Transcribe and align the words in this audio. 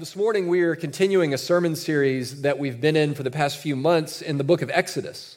this 0.00 0.16
morning 0.16 0.48
we 0.48 0.62
are 0.62 0.74
continuing 0.74 1.34
a 1.34 1.38
sermon 1.38 1.76
series 1.76 2.40
that 2.40 2.58
we've 2.58 2.80
been 2.80 2.96
in 2.96 3.14
for 3.14 3.22
the 3.22 3.30
past 3.30 3.58
few 3.58 3.76
months 3.76 4.22
in 4.22 4.38
the 4.38 4.44
book 4.44 4.62
of 4.62 4.70
Exodus. 4.70 5.36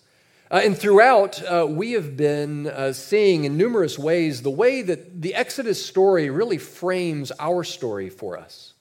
Uh, 0.49 0.61
and 0.63 0.77
throughout, 0.77 1.43
uh, 1.43 1.67
we 1.69 1.91
have 1.91 2.15
been 2.15 2.67
uh, 2.67 2.93
seeing 2.93 3.43
in 3.43 3.57
numerous 3.57 3.99
ways 3.99 4.41
the 4.41 4.49
way 4.49 4.81
that 4.81 5.21
the 5.21 5.35
Exodus 5.35 5.85
story 5.85 6.29
really 6.29 6.57
frames 6.57 7.29
our 7.41 7.65
story 7.65 8.09
for 8.09 8.37
us. 8.37 8.71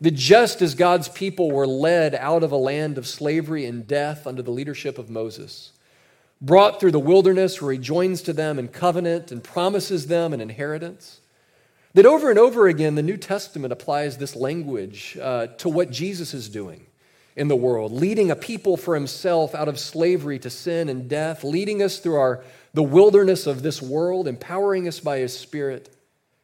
That 0.00 0.14
just 0.14 0.62
as 0.62 0.76
God's 0.76 1.08
people 1.08 1.50
were 1.50 1.66
led 1.66 2.14
out 2.14 2.44
of 2.44 2.52
a 2.52 2.56
land 2.56 2.96
of 2.96 3.04
slavery 3.04 3.64
and 3.64 3.84
death 3.84 4.28
under 4.28 4.42
the 4.42 4.52
leadership 4.52 4.96
of 4.96 5.10
Moses, 5.10 5.72
brought 6.40 6.78
through 6.78 6.92
the 6.92 7.00
wilderness 7.00 7.60
where 7.60 7.72
he 7.72 7.78
joins 7.78 8.22
to 8.22 8.32
them 8.32 8.60
in 8.60 8.68
covenant 8.68 9.32
and 9.32 9.42
promises 9.42 10.06
them 10.06 10.32
an 10.32 10.40
inheritance, 10.40 11.18
that 11.96 12.04
over 12.04 12.28
and 12.28 12.38
over 12.38 12.68
again, 12.68 12.94
the 12.94 13.02
New 13.02 13.16
Testament 13.16 13.72
applies 13.72 14.18
this 14.18 14.36
language 14.36 15.16
uh, 15.18 15.46
to 15.46 15.70
what 15.70 15.90
Jesus 15.90 16.34
is 16.34 16.50
doing 16.50 16.84
in 17.34 17.48
the 17.48 17.56
world, 17.56 17.90
leading 17.90 18.30
a 18.30 18.36
people 18.36 18.76
for 18.76 18.94
himself 18.94 19.54
out 19.54 19.66
of 19.66 19.78
slavery 19.78 20.38
to 20.40 20.50
sin 20.50 20.90
and 20.90 21.08
death, 21.08 21.42
leading 21.42 21.82
us 21.82 21.98
through 21.98 22.16
our, 22.16 22.44
the 22.74 22.82
wilderness 22.82 23.46
of 23.46 23.62
this 23.62 23.80
world, 23.80 24.28
empowering 24.28 24.86
us 24.86 25.00
by 25.00 25.20
his 25.20 25.38
Spirit, 25.38 25.88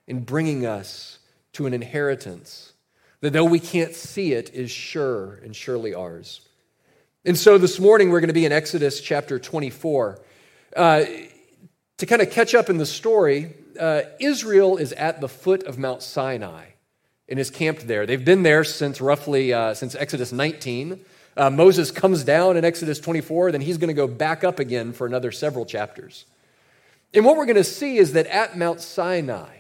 and 0.09 0.25
bringing 0.25 0.65
us 0.65 1.19
to 1.53 1.67
an 1.67 1.75
inheritance 1.75 2.73
that, 3.21 3.35
though 3.35 3.45
we 3.45 3.61
can't 3.61 3.95
see 3.95 4.33
it, 4.33 4.55
is 4.55 4.71
sure 4.71 5.35
and 5.45 5.55
surely 5.55 5.93
ours. 5.93 6.41
And 7.27 7.37
so 7.37 7.59
this 7.59 7.79
morning, 7.79 8.09
we're 8.09 8.21
going 8.21 8.29
to 8.29 8.35
be 8.35 8.47
in 8.47 8.53
Exodus 8.53 9.03
chapter 9.03 9.39
24. 9.39 10.19
Uh, 10.75 11.05
to 11.99 12.07
kind 12.07 12.23
of 12.23 12.31
catch 12.31 12.55
up 12.55 12.71
in 12.71 12.79
the 12.79 12.87
story, 12.87 13.53
uh, 13.79 14.03
Israel 14.21 14.77
is 14.77 14.93
at 14.93 15.21
the 15.21 15.29
foot 15.29 15.63
of 15.65 15.79
Mount 15.79 16.03
Sinai 16.03 16.67
and 17.29 17.39
is 17.39 17.51
camped 17.51 17.87
there. 17.87 18.07
They've 18.07 18.25
been 18.25 18.43
there 18.43 18.65
since 18.65 19.01
roughly 19.01 19.53
uh, 19.53 19.75
since 19.75 19.95
Exodus 19.95 20.33
19. 20.33 21.05
Uh, 21.37 21.51
Moses 21.51 21.91
comes 21.91 22.25
down 22.25 22.57
in 22.57 22.65
Exodus 22.65 23.01
24, 23.01 23.53
then 23.53 23.63
he's 23.63 23.79
going 23.79 23.89
to 23.89 23.95
go 23.95 24.07
back 24.07 24.45
up 24.45 24.59
again 24.59 24.93
for 24.93 25.07
another 25.07 25.33
several 25.33 25.65
chapters. 25.65 26.27
And 27.15 27.25
what 27.25 27.37
we're 27.37 27.47
going 27.47 27.57
to 27.57 27.65
see 27.65 27.97
is 27.97 28.13
that 28.13 28.27
at 28.27 28.57
Mount 28.57 28.81
Sinai, 28.81 29.57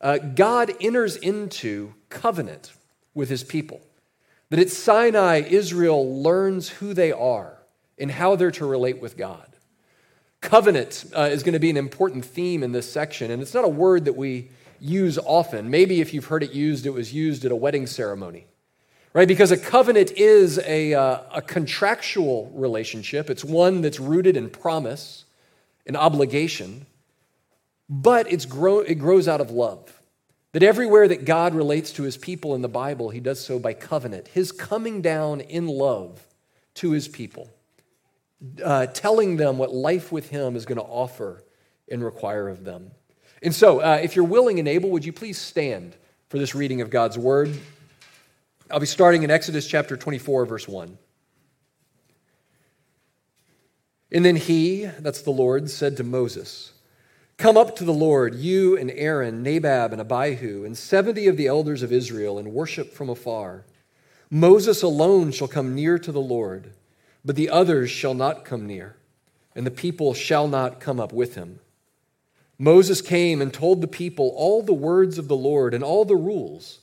uh, 0.00 0.18
God 0.18 0.72
enters 0.80 1.16
into 1.16 1.94
covenant 2.10 2.72
with 3.14 3.30
his 3.30 3.42
people. 3.42 3.80
That 4.50 4.58
at 4.58 4.70
Sinai, 4.70 5.40
Israel 5.40 6.22
learns 6.22 6.68
who 6.68 6.92
they 6.92 7.10
are 7.12 7.58
and 7.98 8.10
how 8.10 8.36
they're 8.36 8.50
to 8.52 8.66
relate 8.66 9.00
with 9.00 9.16
God. 9.16 9.53
Covenant 10.44 11.06
uh, 11.16 11.22
is 11.32 11.42
going 11.42 11.54
to 11.54 11.58
be 11.58 11.70
an 11.70 11.78
important 11.78 12.22
theme 12.22 12.62
in 12.62 12.72
this 12.72 12.92
section, 12.92 13.30
and 13.30 13.40
it's 13.40 13.54
not 13.54 13.64
a 13.64 13.68
word 13.68 14.04
that 14.04 14.12
we 14.12 14.50
use 14.78 15.16
often. 15.16 15.70
Maybe 15.70 16.02
if 16.02 16.12
you've 16.12 16.26
heard 16.26 16.42
it 16.42 16.52
used, 16.52 16.84
it 16.84 16.90
was 16.90 17.14
used 17.14 17.46
at 17.46 17.50
a 17.50 17.56
wedding 17.56 17.86
ceremony, 17.86 18.44
right? 19.14 19.26
Because 19.26 19.52
a 19.52 19.56
covenant 19.56 20.12
is 20.12 20.58
a, 20.58 20.92
uh, 20.92 21.22
a 21.32 21.40
contractual 21.40 22.52
relationship, 22.54 23.30
it's 23.30 23.42
one 23.42 23.80
that's 23.80 23.98
rooted 23.98 24.36
in 24.36 24.50
promise 24.50 25.24
and 25.86 25.96
obligation, 25.96 26.84
but 27.88 28.30
it's 28.30 28.44
grow, 28.44 28.80
it 28.80 28.96
grows 28.96 29.26
out 29.26 29.40
of 29.40 29.50
love. 29.50 29.98
That 30.52 30.62
everywhere 30.62 31.08
that 31.08 31.24
God 31.24 31.54
relates 31.54 31.90
to 31.92 32.02
his 32.02 32.18
people 32.18 32.54
in 32.54 32.60
the 32.60 32.68
Bible, 32.68 33.08
he 33.08 33.18
does 33.18 33.42
so 33.42 33.58
by 33.58 33.72
covenant, 33.72 34.28
his 34.28 34.52
coming 34.52 35.00
down 35.00 35.40
in 35.40 35.68
love 35.68 36.26
to 36.74 36.90
his 36.90 37.08
people 37.08 37.48
uh, 38.62 38.86
telling 38.86 39.36
them 39.36 39.58
what 39.58 39.72
life 39.72 40.12
with 40.12 40.28
Him 40.28 40.56
is 40.56 40.66
going 40.66 40.78
to 40.78 40.84
offer 40.84 41.42
and 41.90 42.04
require 42.04 42.48
of 42.48 42.64
them. 42.64 42.90
And 43.42 43.54
so, 43.54 43.80
uh, 43.80 44.00
if 44.02 44.16
you're 44.16 44.24
willing 44.24 44.58
and 44.58 44.68
able, 44.68 44.90
would 44.90 45.04
you 45.04 45.12
please 45.12 45.38
stand 45.38 45.96
for 46.28 46.38
this 46.38 46.54
reading 46.54 46.80
of 46.80 46.90
God's 46.90 47.18
Word? 47.18 47.54
I'll 48.70 48.80
be 48.80 48.86
starting 48.86 49.22
in 49.22 49.30
Exodus 49.30 49.66
chapter 49.66 49.96
24, 49.96 50.46
verse 50.46 50.66
1. 50.66 50.96
And 54.10 54.24
then 54.24 54.36
he, 54.36 54.84
that's 54.84 55.22
the 55.22 55.30
Lord, 55.30 55.68
said 55.68 55.96
to 55.96 56.04
Moses, 56.04 56.72
Come 57.36 57.56
up 57.56 57.76
to 57.76 57.84
the 57.84 57.92
Lord, 57.92 58.36
you 58.36 58.78
and 58.78 58.90
Aaron, 58.92 59.42
Nadab 59.42 59.92
and 59.92 60.00
Abihu, 60.00 60.64
and 60.64 60.78
70 60.78 61.26
of 61.26 61.36
the 61.36 61.48
elders 61.48 61.82
of 61.82 61.92
Israel, 61.92 62.38
and 62.38 62.52
worship 62.52 62.92
from 62.92 63.08
afar. 63.08 63.64
Moses 64.30 64.82
alone 64.82 65.32
shall 65.32 65.48
come 65.48 65.74
near 65.74 65.98
to 65.98 66.12
the 66.12 66.20
Lord 66.20 66.72
but 67.24 67.36
the 67.36 67.50
others 67.50 67.90
shall 67.90 68.14
not 68.14 68.44
come 68.44 68.66
near, 68.66 68.96
and 69.54 69.66
the 69.66 69.70
people 69.70 70.14
shall 70.14 70.48
not 70.48 70.80
come 70.80 71.00
up 71.00 71.12
with 71.12 71.34
him. 71.34 71.60
Moses 72.58 73.00
came 73.02 73.42
and 73.42 73.52
told 73.52 73.80
the 73.80 73.88
people 73.88 74.32
all 74.36 74.62
the 74.62 74.72
words 74.72 75.18
of 75.18 75.28
the 75.28 75.36
Lord 75.36 75.74
and 75.74 75.82
all 75.82 76.04
the 76.04 76.16
rules. 76.16 76.80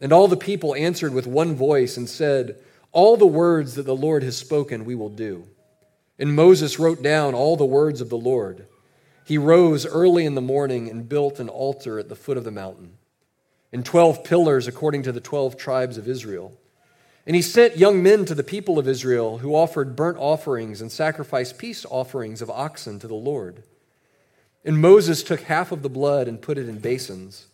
And 0.00 0.12
all 0.12 0.26
the 0.26 0.36
people 0.36 0.74
answered 0.74 1.14
with 1.14 1.28
one 1.28 1.54
voice 1.54 1.96
and 1.96 2.08
said, 2.08 2.58
All 2.90 3.16
the 3.16 3.24
words 3.24 3.76
that 3.76 3.86
the 3.86 3.94
Lord 3.94 4.24
has 4.24 4.36
spoken, 4.36 4.84
we 4.84 4.96
will 4.96 5.08
do. 5.08 5.46
And 6.18 6.34
Moses 6.34 6.78
wrote 6.78 7.02
down 7.02 7.34
all 7.34 7.56
the 7.56 7.64
words 7.64 8.00
of 8.00 8.08
the 8.08 8.18
Lord. 8.18 8.66
He 9.24 9.38
rose 9.38 9.86
early 9.86 10.26
in 10.26 10.34
the 10.34 10.40
morning 10.40 10.90
and 10.90 11.08
built 11.08 11.38
an 11.38 11.48
altar 11.48 12.00
at 12.00 12.08
the 12.08 12.16
foot 12.16 12.36
of 12.36 12.42
the 12.42 12.50
mountain, 12.50 12.94
and 13.72 13.84
twelve 13.84 14.24
pillars 14.24 14.66
according 14.66 15.04
to 15.04 15.12
the 15.12 15.20
twelve 15.20 15.56
tribes 15.56 15.96
of 15.96 16.08
Israel. 16.08 16.58
And 17.26 17.36
he 17.36 17.42
sent 17.42 17.76
young 17.76 18.02
men 18.02 18.24
to 18.24 18.34
the 18.34 18.42
people 18.42 18.78
of 18.78 18.88
Israel 18.88 19.38
who 19.38 19.54
offered 19.54 19.94
burnt 19.94 20.18
offerings 20.18 20.80
and 20.80 20.90
sacrificed 20.90 21.58
peace 21.58 21.86
offerings 21.88 22.42
of 22.42 22.50
oxen 22.50 22.98
to 22.98 23.06
the 23.06 23.14
Lord. 23.14 23.62
And 24.64 24.80
Moses 24.80 25.22
took 25.22 25.42
half 25.42 25.70
of 25.70 25.82
the 25.82 25.88
blood 25.88 26.26
and 26.26 26.42
put 26.42 26.58
it 26.58 26.68
in 26.68 26.78
basins, 26.78 27.46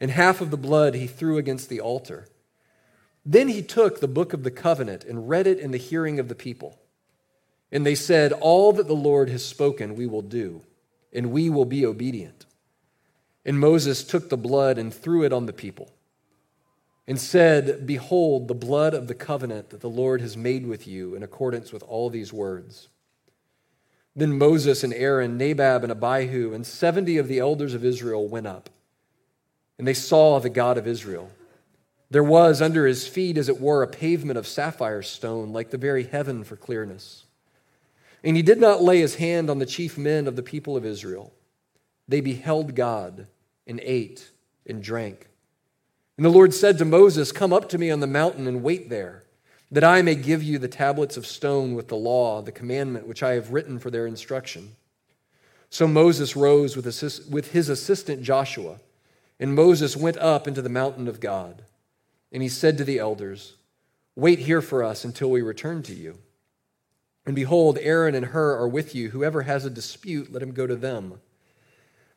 and 0.00 0.10
half 0.10 0.40
of 0.40 0.50
the 0.50 0.56
blood 0.56 0.94
he 0.94 1.06
threw 1.06 1.36
against 1.36 1.68
the 1.68 1.80
altar. 1.80 2.28
Then 3.24 3.48
he 3.48 3.62
took 3.62 4.00
the 4.00 4.08
book 4.08 4.32
of 4.32 4.42
the 4.42 4.50
covenant 4.50 5.04
and 5.04 5.28
read 5.28 5.46
it 5.46 5.58
in 5.58 5.70
the 5.70 5.78
hearing 5.78 6.18
of 6.18 6.28
the 6.28 6.34
people. 6.34 6.78
And 7.70 7.84
they 7.84 7.94
said, 7.94 8.32
All 8.32 8.72
that 8.72 8.88
the 8.88 8.94
Lord 8.94 9.28
has 9.28 9.44
spoken, 9.44 9.94
we 9.94 10.06
will 10.06 10.22
do, 10.22 10.62
and 11.12 11.30
we 11.30 11.50
will 11.50 11.66
be 11.66 11.84
obedient. 11.84 12.46
And 13.44 13.60
Moses 13.60 14.02
took 14.02 14.28
the 14.30 14.36
blood 14.38 14.78
and 14.78 14.92
threw 14.92 15.24
it 15.24 15.32
on 15.32 15.46
the 15.46 15.52
people 15.52 15.90
and 17.10 17.20
said, 17.20 17.88
Behold, 17.88 18.46
the 18.46 18.54
blood 18.54 18.94
of 18.94 19.08
the 19.08 19.16
covenant 19.16 19.70
that 19.70 19.80
the 19.80 19.90
Lord 19.90 20.20
has 20.20 20.36
made 20.36 20.64
with 20.64 20.86
you 20.86 21.16
in 21.16 21.24
accordance 21.24 21.72
with 21.72 21.82
all 21.82 22.08
these 22.08 22.32
words. 22.32 22.86
Then 24.14 24.38
Moses 24.38 24.84
and 24.84 24.94
Aaron, 24.94 25.36
Nadab 25.36 25.82
and 25.82 25.90
Abihu, 25.90 26.54
and 26.54 26.64
70 26.64 27.18
of 27.18 27.26
the 27.26 27.40
elders 27.40 27.74
of 27.74 27.84
Israel 27.84 28.28
went 28.28 28.46
up, 28.46 28.70
and 29.76 29.88
they 29.88 29.92
saw 29.92 30.38
the 30.38 30.48
God 30.48 30.78
of 30.78 30.86
Israel. 30.86 31.32
There 32.10 32.22
was 32.22 32.62
under 32.62 32.86
his 32.86 33.08
feet, 33.08 33.36
as 33.36 33.48
it 33.48 33.60
were, 33.60 33.82
a 33.82 33.88
pavement 33.88 34.38
of 34.38 34.46
sapphire 34.46 35.02
stone, 35.02 35.52
like 35.52 35.70
the 35.70 35.78
very 35.78 36.04
heaven 36.04 36.44
for 36.44 36.54
clearness. 36.54 37.24
And 38.22 38.36
he 38.36 38.42
did 38.42 38.60
not 38.60 38.84
lay 38.84 39.00
his 39.00 39.16
hand 39.16 39.50
on 39.50 39.58
the 39.58 39.66
chief 39.66 39.98
men 39.98 40.28
of 40.28 40.36
the 40.36 40.44
people 40.44 40.76
of 40.76 40.86
Israel. 40.86 41.32
They 42.06 42.20
beheld 42.20 42.76
God 42.76 43.26
and 43.66 43.80
ate 43.82 44.30
and 44.64 44.80
drank. 44.80 45.26
And 46.20 46.26
the 46.26 46.30
Lord 46.30 46.52
said 46.52 46.76
to 46.76 46.84
Moses, 46.84 47.32
Come 47.32 47.50
up 47.50 47.70
to 47.70 47.78
me 47.78 47.90
on 47.90 48.00
the 48.00 48.06
mountain 48.06 48.46
and 48.46 48.62
wait 48.62 48.90
there, 48.90 49.22
that 49.70 49.82
I 49.82 50.02
may 50.02 50.14
give 50.14 50.42
you 50.42 50.58
the 50.58 50.68
tablets 50.68 51.16
of 51.16 51.26
stone 51.26 51.74
with 51.74 51.88
the 51.88 51.96
law, 51.96 52.42
the 52.42 52.52
commandment 52.52 53.06
which 53.06 53.22
I 53.22 53.32
have 53.32 53.54
written 53.54 53.78
for 53.78 53.90
their 53.90 54.06
instruction. 54.06 54.76
So 55.70 55.88
Moses 55.88 56.36
rose 56.36 56.76
with, 56.76 56.86
assist, 56.86 57.30
with 57.30 57.52
his 57.52 57.70
assistant 57.70 58.22
Joshua, 58.22 58.80
and 59.38 59.54
Moses 59.54 59.96
went 59.96 60.18
up 60.18 60.46
into 60.46 60.60
the 60.60 60.68
mountain 60.68 61.08
of 61.08 61.20
God. 61.20 61.62
And 62.30 62.42
he 62.42 62.50
said 62.50 62.76
to 62.76 62.84
the 62.84 62.98
elders, 62.98 63.54
Wait 64.14 64.40
here 64.40 64.60
for 64.60 64.84
us 64.84 65.06
until 65.06 65.30
we 65.30 65.40
return 65.40 65.82
to 65.84 65.94
you. 65.94 66.18
And 67.24 67.34
behold, 67.34 67.78
Aaron 67.80 68.14
and 68.14 68.26
Hur 68.26 68.58
are 68.58 68.68
with 68.68 68.94
you. 68.94 69.08
Whoever 69.08 69.40
has 69.40 69.64
a 69.64 69.70
dispute, 69.70 70.30
let 70.30 70.42
him 70.42 70.52
go 70.52 70.66
to 70.66 70.76
them. 70.76 71.18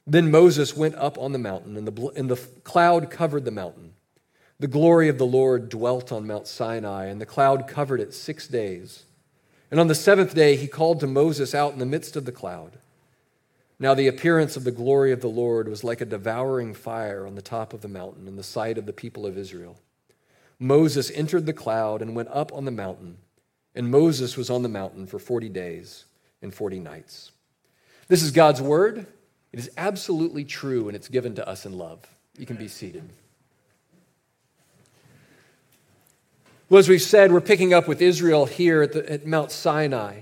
Then 0.06 0.32
Moses 0.32 0.76
went 0.76 0.96
up 0.96 1.18
on 1.18 1.32
the 1.32 1.40
mountain, 1.40 1.78
and 1.78 1.88
the, 1.88 2.08
and 2.10 2.30
the 2.30 2.36
cloud 2.64 3.10
covered 3.10 3.46
the 3.46 3.52
mountain. 3.52 3.94
The 4.60 4.68
glory 4.68 5.10
of 5.10 5.18
the 5.18 5.26
Lord 5.26 5.70
dwelt 5.70 6.12
on 6.12 6.28
Mount 6.28 6.48
Sinai, 6.48 7.06
and 7.06 7.20
the 7.20 7.26
cloud 7.26 7.68
covered 7.68 8.00
it 8.00 8.14
six 8.14 8.48
days. 8.48 9.06
And 9.72 9.80
on 9.80 9.88
the 9.88 9.96
seventh 9.96 10.36
day, 10.36 10.56
he 10.56 10.68
called 10.68 11.00
to 11.00 11.08
Moses 11.08 11.56
out 11.56 11.74
in 11.74 11.80
the 11.80 11.86
midst 11.86 12.16
of 12.16 12.26
the 12.26 12.32
cloud. 12.32 12.78
Now, 13.80 13.94
the 13.94 14.08
appearance 14.08 14.56
of 14.56 14.64
the 14.64 14.72
glory 14.72 15.12
of 15.12 15.22
the 15.22 15.28
Lord 15.28 15.68
was 15.68 15.84
like 15.84 16.00
a 16.00 16.06
devouring 16.06 16.74
fire 16.74 17.26
on 17.26 17.36
the 17.36 17.42
top 17.42 17.74
of 17.74 17.82
the 17.82 17.88
mountain 17.88 18.28
in 18.28 18.36
the 18.36 18.44
sight 18.44 18.78
of 18.78 18.86
the 18.86 18.94
people 18.94 19.26
of 19.26 19.38
Israel. 19.38 19.78
Moses 20.60 21.12
entered 21.12 21.46
the 21.46 21.54
cloud 21.54 22.02
and 22.02 22.16
went 22.16 22.30
up 22.30 22.54
on 22.54 22.66
the 22.66 22.72
mountain, 22.72 23.18
and 23.76 23.90
Moses 23.90 24.38
was 24.38 24.50
on 24.50 24.64
the 24.64 24.70
mountain 24.70 25.08
for 25.08 25.20
40 25.20 25.50
days 25.50 26.06
and 26.42 26.54
40 26.54 26.80
nights. 26.80 27.32
This 28.08 28.22
is 28.22 28.32
God's 28.32 28.62
word. 28.62 29.08
It 29.54 29.60
is 29.60 29.70
absolutely 29.78 30.44
true, 30.44 30.88
and 30.88 30.96
it's 30.96 31.08
given 31.08 31.36
to 31.36 31.48
us 31.48 31.66
in 31.66 31.78
love. 31.78 32.00
You 32.38 32.48
can 32.48 32.56
be 32.56 32.68
seated. 32.68 33.08
Well, 36.70 36.80
as 36.80 36.90
we've 36.90 37.02
said, 37.02 37.32
we're 37.32 37.42
picking 37.42 37.72
up 37.72 37.88
with 37.88 38.02
Israel 38.02 38.48
here 38.48 38.82
at, 38.82 38.94
the, 38.94 39.08
at 39.08 39.28
Mount 39.28 39.52
Sinai. 39.52 40.22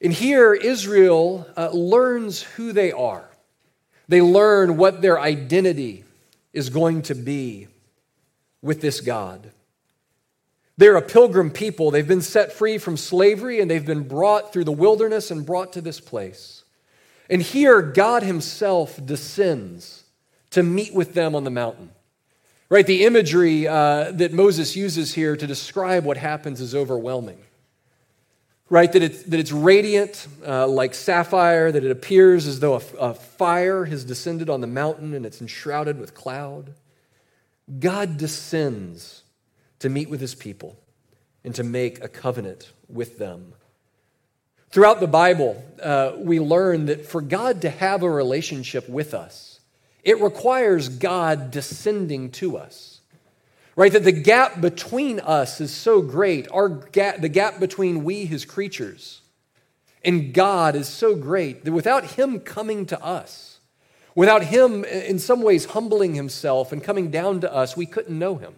And 0.00 0.12
here, 0.12 0.52
Israel 0.52 1.46
uh, 1.56 1.70
learns 1.70 2.42
who 2.42 2.72
they 2.72 2.90
are. 2.90 3.30
They 4.08 4.20
learn 4.20 4.76
what 4.76 5.00
their 5.00 5.20
identity 5.20 6.04
is 6.52 6.68
going 6.68 7.02
to 7.02 7.14
be 7.14 7.68
with 8.60 8.80
this 8.80 9.00
God. 9.00 9.52
They're 10.76 10.96
a 10.96 11.02
pilgrim 11.02 11.50
people. 11.50 11.92
They've 11.92 12.06
been 12.06 12.20
set 12.20 12.52
free 12.52 12.78
from 12.78 12.96
slavery 12.96 13.60
and 13.60 13.70
they've 13.70 13.86
been 13.86 14.08
brought 14.08 14.52
through 14.52 14.64
the 14.64 14.72
wilderness 14.72 15.30
and 15.30 15.46
brought 15.46 15.74
to 15.74 15.80
this 15.80 16.00
place. 16.00 16.63
And 17.28 17.42
here, 17.42 17.82
God 17.82 18.22
Himself 18.22 19.04
descends 19.04 20.04
to 20.50 20.62
meet 20.62 20.94
with 20.94 21.14
them 21.14 21.34
on 21.34 21.44
the 21.44 21.50
mountain. 21.50 21.90
Right? 22.68 22.86
The 22.86 23.04
imagery 23.04 23.68
uh, 23.68 24.10
that 24.12 24.32
Moses 24.32 24.74
uses 24.74 25.14
here 25.14 25.36
to 25.36 25.46
describe 25.46 26.04
what 26.04 26.16
happens 26.16 26.60
is 26.60 26.74
overwhelming 26.74 27.38
right? 28.74 28.90
That 28.92 29.02
it's, 29.02 29.22
that 29.24 29.38
it's 29.38 29.52
radiant 29.52 30.26
uh, 30.46 30.66
like 30.66 30.94
sapphire, 30.94 31.70
that 31.70 31.84
it 31.84 31.90
appears 31.90 32.46
as 32.46 32.60
though 32.60 32.74
a, 32.74 32.82
a 32.98 33.14
fire 33.14 33.84
has 33.84 34.04
descended 34.04 34.48
on 34.48 34.60
the 34.60 34.66
mountain 34.66 35.14
and 35.14 35.26
it's 35.26 35.40
enshrouded 35.40 35.98
with 35.98 36.14
cloud. 36.14 36.74
God 37.78 38.16
descends 38.16 39.22
to 39.78 39.88
meet 39.88 40.08
with 40.08 40.20
his 40.20 40.34
people 40.34 40.76
and 41.44 41.54
to 41.54 41.62
make 41.62 42.02
a 42.02 42.08
covenant 42.08 42.72
with 42.88 43.18
them. 43.18 43.54
Throughout 44.74 44.98
the 44.98 45.06
Bible, 45.06 45.64
uh, 45.80 46.14
we 46.18 46.40
learn 46.40 46.86
that 46.86 47.06
for 47.06 47.20
God 47.20 47.62
to 47.62 47.70
have 47.70 48.02
a 48.02 48.10
relationship 48.10 48.88
with 48.88 49.14
us, 49.14 49.60
it 50.02 50.20
requires 50.20 50.88
God 50.88 51.52
descending 51.52 52.32
to 52.32 52.58
us 52.58 52.94
right? 53.76 53.92
That 53.92 54.04
the 54.04 54.12
gap 54.12 54.60
between 54.60 55.20
us 55.20 55.60
is 55.60 55.72
so 55.72 56.00
great. 56.00 56.48
Our 56.52 56.68
gap, 56.68 57.20
the 57.20 57.28
gap 57.28 57.58
between 57.58 58.04
we, 58.04 58.24
his 58.24 58.44
creatures, 58.44 59.20
and 60.04 60.32
God 60.32 60.76
is 60.76 60.88
so 60.88 61.16
great 61.16 61.64
that 61.64 61.72
without 61.72 62.04
him 62.12 62.40
coming 62.40 62.86
to 62.86 63.02
us, 63.02 63.58
without 64.14 64.44
him 64.44 64.84
in 64.84 65.18
some 65.18 65.42
ways 65.42 65.64
humbling 65.66 66.14
himself 66.14 66.72
and 66.72 66.82
coming 66.82 67.10
down 67.10 67.40
to 67.40 67.52
us, 67.52 67.76
we 67.76 67.86
couldn't 67.86 68.16
know 68.16 68.36
him. 68.36 68.54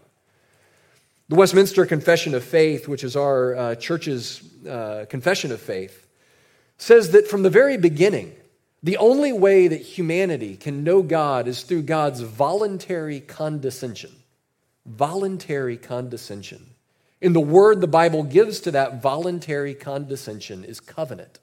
The 1.28 1.36
Westminster 1.36 1.86
Confession 1.86 2.34
of 2.34 2.44
Faith, 2.44 2.86
which 2.86 3.02
is 3.02 3.16
our 3.16 3.56
uh, 3.56 3.74
church's 3.76 4.42
uh, 4.68 5.06
confession 5.08 5.50
of 5.50 5.60
faith, 5.60 6.05
says 6.78 7.12
that 7.12 7.28
from 7.28 7.43
the 7.43 7.50
very 7.50 7.76
beginning, 7.76 8.34
the 8.82 8.99
only 8.99 9.32
way 9.32 9.69
that 9.69 9.81
humanity 9.81 10.56
can 10.56 10.84
know 10.84 11.02
God 11.02 11.49
is 11.49 11.62
through 11.62 11.82
God's 11.82 12.20
voluntary 12.20 13.20
condescension 13.20 14.12
voluntary 14.87 15.76
condescension. 15.76 16.64
And 17.20 17.34
the 17.34 17.40
word 17.40 17.81
the 17.81 17.87
Bible 17.87 18.23
gives 18.23 18.61
to 18.61 18.70
that 18.73 19.02
voluntary 19.02 19.75
condescension 19.75 20.64
is 20.64 20.81
covenant. 20.81 21.38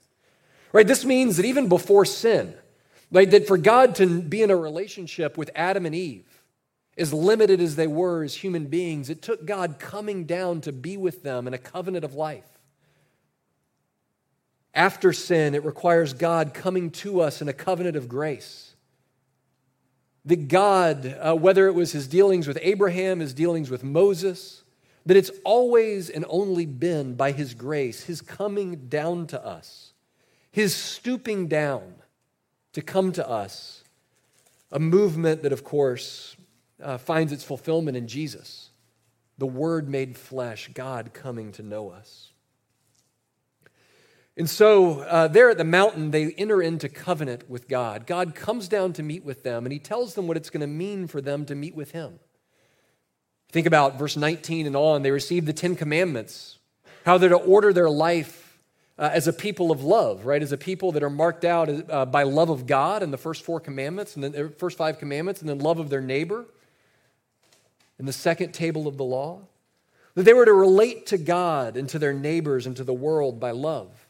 Right? 0.72 0.86
This 0.86 1.04
means 1.04 1.36
that 1.36 1.46
even 1.46 1.68
before 1.68 2.04
sin, 2.04 2.54
like 3.10 3.30
that 3.30 3.46
for 3.46 3.58
God 3.58 3.94
to 3.96 4.20
be 4.22 4.42
in 4.42 4.50
a 4.50 4.56
relationship 4.56 5.36
with 5.36 5.50
Adam 5.54 5.86
and 5.86 5.94
Eve, 5.94 6.24
as 6.96 7.12
limited 7.12 7.60
as 7.60 7.76
they 7.76 7.86
were 7.86 8.22
as 8.22 8.36
human 8.36 8.66
beings, 8.66 9.10
it 9.10 9.20
took 9.20 9.44
God 9.44 9.78
coming 9.78 10.24
down 10.24 10.60
to 10.62 10.72
be 10.72 10.96
with 10.96 11.22
them 11.22 11.46
in 11.46 11.54
a 11.54 11.58
covenant 11.58 12.04
of 12.04 12.14
life. 12.14 12.53
After 14.74 15.12
sin, 15.12 15.54
it 15.54 15.64
requires 15.64 16.12
God 16.14 16.52
coming 16.52 16.90
to 16.90 17.20
us 17.20 17.40
in 17.40 17.48
a 17.48 17.52
covenant 17.52 17.96
of 17.96 18.08
grace 18.08 18.74
that 20.24 20.48
God, 20.48 21.18
uh, 21.20 21.34
whether 21.34 21.66
it 21.66 21.72
was 21.72 21.92
his 21.92 22.08
dealings 22.08 22.48
with 22.48 22.58
Abraham, 22.62 23.20
his 23.20 23.34
dealings 23.34 23.70
with 23.70 23.84
Moses, 23.84 24.62
that 25.06 25.16
it's 25.16 25.30
always 25.44 26.08
and 26.08 26.24
only 26.28 26.64
been 26.64 27.14
by 27.14 27.32
his 27.32 27.52
grace, 27.54 28.04
his 28.04 28.22
coming 28.22 28.88
down 28.88 29.26
to 29.28 29.44
us, 29.44 29.92
his 30.50 30.74
stooping 30.74 31.46
down 31.46 31.94
to 32.72 32.80
come 32.80 33.12
to 33.12 33.28
us, 33.28 33.84
a 34.72 34.78
movement 34.78 35.42
that, 35.42 35.52
of 35.52 35.62
course, 35.62 36.36
uh, 36.82 36.96
finds 36.96 37.32
its 37.32 37.44
fulfillment 37.44 37.96
in 37.96 38.08
Jesus, 38.08 38.70
the 39.36 39.46
Word 39.46 39.88
made 39.88 40.16
flesh, 40.16 40.70
God 40.72 41.12
coming 41.12 41.52
to 41.52 41.62
know 41.62 41.90
us. 41.90 42.30
And 44.36 44.50
so, 44.50 45.00
uh, 45.00 45.28
there 45.28 45.50
at 45.50 45.58
the 45.58 45.64
mountain, 45.64 46.10
they 46.10 46.32
enter 46.32 46.60
into 46.60 46.88
covenant 46.88 47.48
with 47.48 47.68
God. 47.68 48.04
God 48.04 48.34
comes 48.34 48.66
down 48.66 48.92
to 48.94 49.02
meet 49.02 49.24
with 49.24 49.44
them, 49.44 49.64
and 49.64 49.72
He 49.72 49.78
tells 49.78 50.14
them 50.14 50.26
what 50.26 50.36
it's 50.36 50.50
going 50.50 50.62
to 50.62 50.66
mean 50.66 51.06
for 51.06 51.20
them 51.20 51.46
to 51.46 51.54
meet 51.54 51.76
with 51.76 51.92
Him. 51.92 52.18
Think 53.50 53.68
about 53.68 53.96
verse 53.96 54.16
19 54.16 54.66
and 54.66 54.74
on. 54.74 55.02
They 55.02 55.12
receive 55.12 55.46
the 55.46 55.52
Ten 55.52 55.76
Commandments, 55.76 56.58
how 57.06 57.18
they're 57.18 57.28
to 57.28 57.36
order 57.36 57.72
their 57.72 57.88
life 57.88 58.58
uh, 58.98 59.10
as 59.12 59.28
a 59.28 59.32
people 59.32 59.70
of 59.70 59.84
love, 59.84 60.26
right? 60.26 60.42
As 60.42 60.50
a 60.50 60.56
people 60.56 60.90
that 60.92 61.04
are 61.04 61.10
marked 61.10 61.44
out 61.44 61.68
uh, 61.88 62.04
by 62.04 62.24
love 62.24 62.50
of 62.50 62.66
God 62.66 63.04
and 63.04 63.12
the 63.12 63.18
first 63.18 63.44
four 63.44 63.60
commandments, 63.60 64.16
and 64.16 64.24
then 64.24 64.32
the 64.32 64.48
first 64.48 64.76
five 64.76 64.98
commandments, 64.98 65.40
and 65.40 65.48
then 65.48 65.60
love 65.60 65.78
of 65.78 65.90
their 65.90 66.00
neighbor 66.00 66.44
in 68.00 68.06
the 68.06 68.12
second 68.12 68.52
table 68.52 68.88
of 68.88 68.96
the 68.96 69.04
law. 69.04 69.42
That 70.14 70.24
they 70.24 70.32
were 70.32 70.44
to 70.44 70.52
relate 70.52 71.06
to 71.06 71.18
God 71.18 71.76
and 71.76 71.88
to 71.88 71.98
their 71.98 72.12
neighbors 72.12 72.66
and 72.66 72.76
to 72.76 72.84
the 72.84 72.92
world 72.92 73.38
by 73.38 73.52
love. 73.52 74.03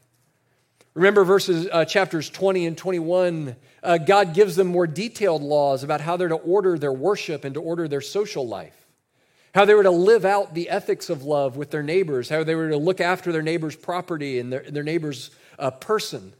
Remember 0.94 1.24
verses 1.24 1.66
uh, 1.72 1.84
chapters 1.84 2.30
20 2.30 2.66
and 2.66 2.78
21, 2.78 3.56
uh, 3.82 3.98
God 3.98 4.32
gives 4.32 4.54
them 4.54 4.68
more 4.68 4.86
detailed 4.86 5.42
laws 5.42 5.82
about 5.82 6.00
how 6.00 6.16
they're 6.16 6.28
to 6.28 6.36
order 6.36 6.78
their 6.78 6.92
worship 6.92 7.44
and 7.44 7.54
to 7.54 7.60
order 7.60 7.88
their 7.88 8.00
social 8.00 8.46
life. 8.46 8.76
How 9.54 9.64
they 9.64 9.74
were 9.74 9.82
to 9.82 9.90
live 9.90 10.24
out 10.24 10.54
the 10.54 10.68
ethics 10.68 11.10
of 11.10 11.24
love 11.24 11.56
with 11.56 11.70
their 11.70 11.82
neighbors, 11.82 12.28
how 12.28 12.44
they 12.44 12.54
were 12.54 12.70
to 12.70 12.76
look 12.76 13.00
after 13.00 13.32
their 13.32 13.42
neighbor's 13.42 13.76
property 13.76 14.38
and 14.38 14.52
their, 14.52 14.62
their 14.68 14.82
neighbor's 14.84 15.30
uh, 15.58 15.72
person. 15.72 16.32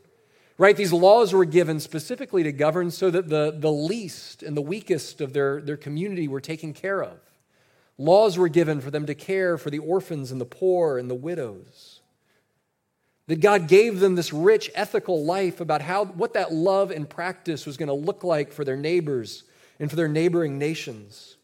Right? 0.56 0.76
These 0.76 0.92
laws 0.92 1.32
were 1.32 1.44
given 1.44 1.80
specifically 1.80 2.44
to 2.44 2.52
govern 2.52 2.92
so 2.92 3.10
that 3.10 3.28
the, 3.28 3.56
the 3.56 3.72
least 3.72 4.44
and 4.44 4.56
the 4.56 4.62
weakest 4.62 5.20
of 5.20 5.32
their, 5.32 5.60
their 5.60 5.76
community 5.76 6.28
were 6.28 6.40
taken 6.40 6.72
care 6.72 7.02
of. 7.02 7.18
Laws 7.98 8.38
were 8.38 8.48
given 8.48 8.80
for 8.80 8.92
them 8.92 9.06
to 9.06 9.14
care 9.16 9.58
for 9.58 9.70
the 9.70 9.80
orphans 9.80 10.30
and 10.30 10.40
the 10.40 10.44
poor 10.44 10.96
and 10.98 11.10
the 11.10 11.14
widows. 11.14 11.93
That 13.26 13.40
God 13.40 13.68
gave 13.68 14.00
them 14.00 14.16
this 14.16 14.32
rich 14.32 14.70
ethical 14.74 15.24
life 15.24 15.60
about 15.60 15.80
how, 15.80 16.04
what 16.04 16.34
that 16.34 16.52
love 16.52 16.90
and 16.90 17.08
practice 17.08 17.64
was 17.64 17.76
going 17.78 17.88
to 17.88 17.94
look 17.94 18.22
like 18.22 18.52
for 18.52 18.64
their 18.64 18.76
neighbors 18.76 19.44
and 19.80 19.88
for 19.88 19.96
their 19.96 20.08
neighboring 20.08 20.58
nations. 20.58 21.36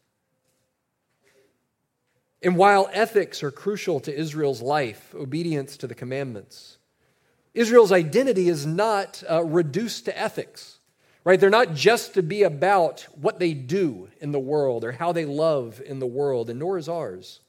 And 2.43 2.57
while 2.57 2.89
ethics 2.93 3.43
are 3.43 3.51
crucial 3.51 4.01
to 4.01 4.15
Israel's 4.15 4.63
life, 4.63 5.15
obedience 5.15 5.77
to 5.79 5.87
the 5.87 5.95
commandments, 5.95 6.79
Israel's 7.53 7.93
identity 7.93 8.49
is 8.49 8.65
not 8.65 9.23
uh, 9.29 9.45
reduced 9.45 10.05
to 10.05 10.19
ethics, 10.19 10.79
right? 11.25 11.39
They're 11.39 11.51
not 11.51 11.75
just 11.75 12.15
to 12.15 12.23
be 12.23 12.45
about 12.45 13.07
what 13.21 13.39
they 13.39 13.53
do 13.53 14.09
in 14.21 14.33
the 14.33 14.39
world 14.39 14.85
or 14.85 14.93
how 14.93 15.13
they 15.13 15.25
love 15.25 15.83
in 15.85 15.99
the 15.99 16.07
world, 16.07 16.49
and 16.49 16.59
nor 16.59 16.79
is 16.79 16.89
ours. 16.89 17.41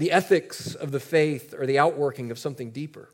The 0.00 0.12
ethics 0.12 0.74
of 0.74 0.92
the 0.92 0.98
faith 0.98 1.52
or 1.52 1.66
the 1.66 1.78
outworking 1.78 2.30
of 2.30 2.38
something 2.38 2.70
deeper. 2.70 3.10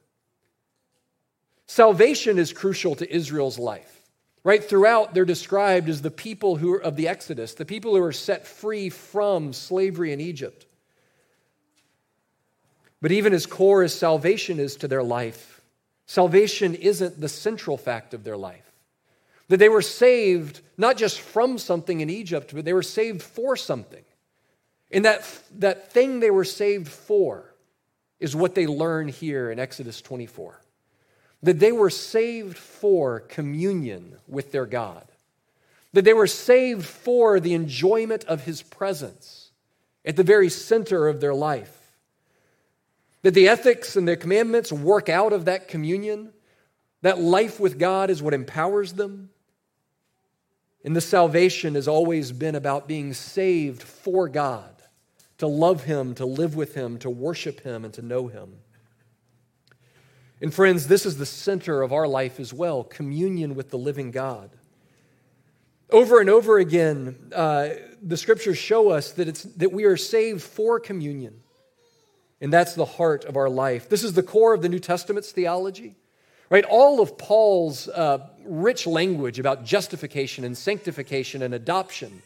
Salvation 1.66 2.38
is 2.38 2.52
crucial 2.52 2.94
to 2.94 3.12
Israel's 3.12 3.58
life. 3.58 4.02
Right 4.44 4.62
throughout, 4.62 5.12
they're 5.12 5.24
described 5.24 5.88
as 5.88 6.00
the 6.00 6.12
people 6.12 6.54
who 6.54 6.72
are 6.74 6.80
of 6.80 6.94
the 6.94 7.08
Exodus, 7.08 7.54
the 7.54 7.64
people 7.64 7.96
who 7.96 8.02
are 8.04 8.12
set 8.12 8.46
free 8.46 8.88
from 8.88 9.52
slavery 9.52 10.12
in 10.12 10.20
Egypt. 10.20 10.64
But 13.02 13.10
even 13.10 13.32
as 13.32 13.46
core 13.46 13.82
as 13.82 13.92
salvation 13.92 14.60
is 14.60 14.76
to 14.76 14.86
their 14.86 15.02
life, 15.02 15.60
salvation 16.06 16.76
isn't 16.76 17.20
the 17.20 17.28
central 17.28 17.76
fact 17.76 18.14
of 18.14 18.22
their 18.22 18.36
life. 18.36 18.70
That 19.48 19.56
they 19.56 19.68
were 19.68 19.82
saved 19.82 20.60
not 20.78 20.96
just 20.96 21.20
from 21.20 21.58
something 21.58 22.00
in 22.00 22.10
Egypt, 22.10 22.52
but 22.54 22.64
they 22.64 22.72
were 22.72 22.84
saved 22.84 23.22
for 23.22 23.56
something. 23.56 24.04
And 24.90 25.04
that, 25.04 25.40
that 25.58 25.92
thing 25.92 26.20
they 26.20 26.30
were 26.30 26.44
saved 26.44 26.88
for 26.88 27.52
is 28.20 28.36
what 28.36 28.54
they 28.54 28.66
learn 28.66 29.08
here 29.08 29.50
in 29.50 29.58
Exodus 29.58 30.00
24. 30.00 30.60
That 31.42 31.58
they 31.58 31.72
were 31.72 31.90
saved 31.90 32.56
for 32.56 33.20
communion 33.20 34.16
with 34.26 34.52
their 34.52 34.66
God. 34.66 35.06
That 35.92 36.04
they 36.04 36.14
were 36.14 36.26
saved 36.26 36.84
for 36.84 37.40
the 37.40 37.54
enjoyment 37.54 38.24
of 38.24 38.44
His 38.44 38.62
presence 38.62 39.50
at 40.04 40.16
the 40.16 40.22
very 40.22 40.48
center 40.48 41.08
of 41.08 41.20
their 41.20 41.34
life. 41.34 41.72
That 43.22 43.34
the 43.34 43.48
ethics 43.48 43.96
and 43.96 44.06
the 44.06 44.16
commandments 44.16 44.72
work 44.72 45.08
out 45.08 45.32
of 45.32 45.46
that 45.46 45.68
communion. 45.68 46.32
That 47.02 47.18
life 47.18 47.58
with 47.58 47.78
God 47.78 48.08
is 48.08 48.22
what 48.22 48.34
empowers 48.34 48.92
them. 48.92 49.30
And 50.84 50.94
the 50.94 51.00
salvation 51.00 51.74
has 51.74 51.88
always 51.88 52.30
been 52.30 52.54
about 52.54 52.86
being 52.86 53.12
saved 53.12 53.82
for 53.82 54.28
God, 54.28 54.75
to 55.38 55.46
love 55.46 55.84
Him, 55.84 56.14
to 56.14 56.26
live 56.26 56.56
with 56.56 56.74
Him, 56.74 56.98
to 56.98 57.10
worship 57.10 57.60
Him, 57.60 57.84
and 57.84 57.92
to 57.94 58.02
know 58.02 58.26
Him. 58.26 58.56
And 60.40 60.52
friends, 60.52 60.86
this 60.86 61.06
is 61.06 61.16
the 61.16 61.26
center 61.26 61.82
of 61.82 61.92
our 61.92 62.06
life 62.06 62.38
as 62.38 62.52
well 62.52 62.84
communion 62.84 63.54
with 63.54 63.70
the 63.70 63.78
living 63.78 64.10
God. 64.10 64.50
Over 65.90 66.20
and 66.20 66.28
over 66.28 66.58
again, 66.58 67.32
uh, 67.34 67.68
the 68.02 68.16
scriptures 68.16 68.58
show 68.58 68.90
us 68.90 69.12
that, 69.12 69.28
it's, 69.28 69.44
that 69.44 69.72
we 69.72 69.84
are 69.84 69.96
saved 69.96 70.42
for 70.42 70.80
communion. 70.80 71.40
And 72.40 72.52
that's 72.52 72.74
the 72.74 72.84
heart 72.84 73.24
of 73.24 73.36
our 73.36 73.48
life. 73.48 73.88
This 73.88 74.04
is 74.04 74.12
the 74.12 74.22
core 74.22 74.52
of 74.52 74.62
the 74.62 74.68
New 74.68 74.78
Testament's 74.78 75.32
theology. 75.32 75.96
Right? 76.50 76.64
All 76.64 77.00
of 77.00 77.16
Paul's 77.18 77.88
uh, 77.88 78.28
rich 78.44 78.86
language 78.86 79.38
about 79.38 79.64
justification 79.64 80.44
and 80.44 80.56
sanctification 80.56 81.42
and 81.42 81.54
adoption, 81.54 82.22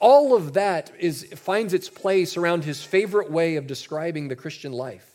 all 0.00 0.34
of 0.34 0.54
that 0.54 0.92
is, 0.98 1.24
finds 1.36 1.72
its 1.72 1.88
place 1.88 2.36
around 2.36 2.64
his 2.64 2.82
favorite 2.82 3.30
way 3.30 3.56
of 3.56 3.66
describing 3.66 4.28
the 4.28 4.36
Christian 4.36 4.72
life, 4.72 5.10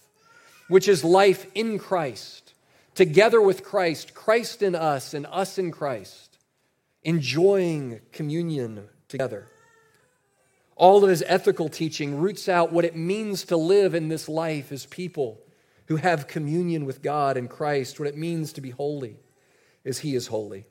which 0.68 0.88
is 0.88 1.04
life 1.04 1.46
in 1.54 1.80
Christ, 1.80 2.54
together 2.96 3.42
with 3.42 3.64
Christ, 3.64 4.14
Christ 4.14 4.62
in 4.62 4.76
us, 4.76 5.14
and 5.14 5.26
us 5.28 5.58
in 5.58 5.72
Christ, 5.72 6.38
enjoying 7.04 8.02
communion 8.12 8.88
together. 9.08 9.48
All 10.76 11.04
of 11.04 11.10
his 11.10 11.24
ethical 11.28 11.68
teaching 11.68 12.20
roots 12.20 12.48
out 12.48 12.72
what 12.72 12.86
it 12.86 12.96
means 12.96 13.44
to 13.46 13.58
live 13.58 13.94
in 13.94 14.08
this 14.08 14.30
life 14.30 14.72
as 14.72 14.86
people 14.86 15.42
who 15.88 15.98
have 15.98 16.28
communion 16.28 16.86
with 16.86 17.02
God 17.02 17.36
and 17.36 17.50
Christ, 17.50 18.00
what 18.00 18.08
it 18.08 18.18
means 18.18 18.54
to 18.54 18.62
be 18.62 18.70
holy 18.70 19.18
as 19.84 20.00
he 20.00 20.16
is 20.16 20.28
holy. 20.28 20.66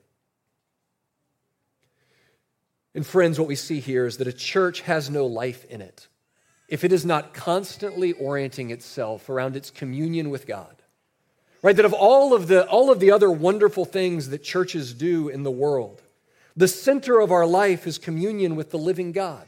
And 2.94 3.06
friends, 3.06 3.38
what 3.38 3.48
we 3.48 3.54
see 3.54 3.80
here 3.80 4.06
is 4.06 4.16
that 4.16 4.26
a 4.26 4.32
church 4.32 4.80
has 4.82 5.10
no 5.10 5.26
life 5.26 5.64
in 5.66 5.80
it 5.80 6.08
if 6.68 6.84
it 6.84 6.92
is 6.92 7.04
not 7.04 7.32
constantly 7.32 8.12
orienting 8.12 8.70
itself 8.70 9.30
around 9.30 9.56
its 9.56 9.70
communion 9.70 10.30
with 10.30 10.46
God. 10.46 10.74
Right? 11.62 11.74
That 11.74 11.84
of 11.84 11.94
all 11.94 12.34
of 12.34 12.46
the 12.46 12.68
all 12.68 12.90
of 12.90 13.00
the 13.00 13.10
other 13.10 13.30
wonderful 13.30 13.84
things 13.84 14.28
that 14.28 14.44
churches 14.44 14.94
do 14.94 15.28
in 15.28 15.42
the 15.42 15.50
world, 15.50 16.02
the 16.56 16.68
center 16.68 17.20
of 17.20 17.32
our 17.32 17.46
life 17.46 17.86
is 17.86 17.98
communion 17.98 18.54
with 18.54 18.70
the 18.70 18.78
living 18.78 19.12
God. 19.12 19.46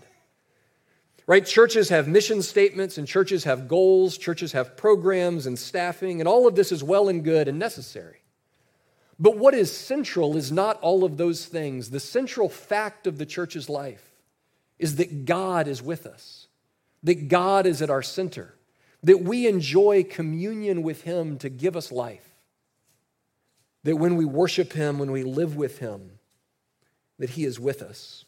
Right? 1.26 1.46
Churches 1.46 1.90
have 1.90 2.08
mission 2.08 2.42
statements 2.42 2.98
and 2.98 3.06
churches 3.06 3.44
have 3.44 3.68
goals, 3.68 4.18
churches 4.18 4.52
have 4.52 4.76
programs 4.76 5.46
and 5.46 5.56
staffing, 5.56 6.20
and 6.20 6.26
all 6.26 6.48
of 6.48 6.56
this 6.56 6.72
is 6.72 6.82
well 6.82 7.08
and 7.08 7.22
good 7.22 7.46
and 7.46 7.58
necessary. 7.58 8.19
But 9.20 9.36
what 9.36 9.52
is 9.52 9.70
central 9.70 10.38
is 10.38 10.50
not 10.50 10.80
all 10.80 11.04
of 11.04 11.18
those 11.18 11.44
things. 11.44 11.90
The 11.90 12.00
central 12.00 12.48
fact 12.48 13.06
of 13.06 13.18
the 13.18 13.26
church's 13.26 13.68
life 13.68 14.02
is 14.78 14.96
that 14.96 15.26
God 15.26 15.68
is 15.68 15.82
with 15.82 16.06
us, 16.06 16.46
that 17.02 17.28
God 17.28 17.66
is 17.66 17.82
at 17.82 17.90
our 17.90 18.00
center, 18.00 18.54
that 19.02 19.22
we 19.22 19.46
enjoy 19.46 20.04
communion 20.04 20.82
with 20.82 21.02
Him 21.02 21.36
to 21.38 21.50
give 21.50 21.76
us 21.76 21.92
life, 21.92 22.26
that 23.84 23.96
when 23.96 24.16
we 24.16 24.24
worship 24.24 24.72
Him, 24.72 24.98
when 24.98 25.12
we 25.12 25.22
live 25.22 25.54
with 25.54 25.78
Him, 25.78 26.12
that 27.18 27.30
He 27.30 27.44
is 27.44 27.60
with 27.60 27.82
us. 27.82 28.24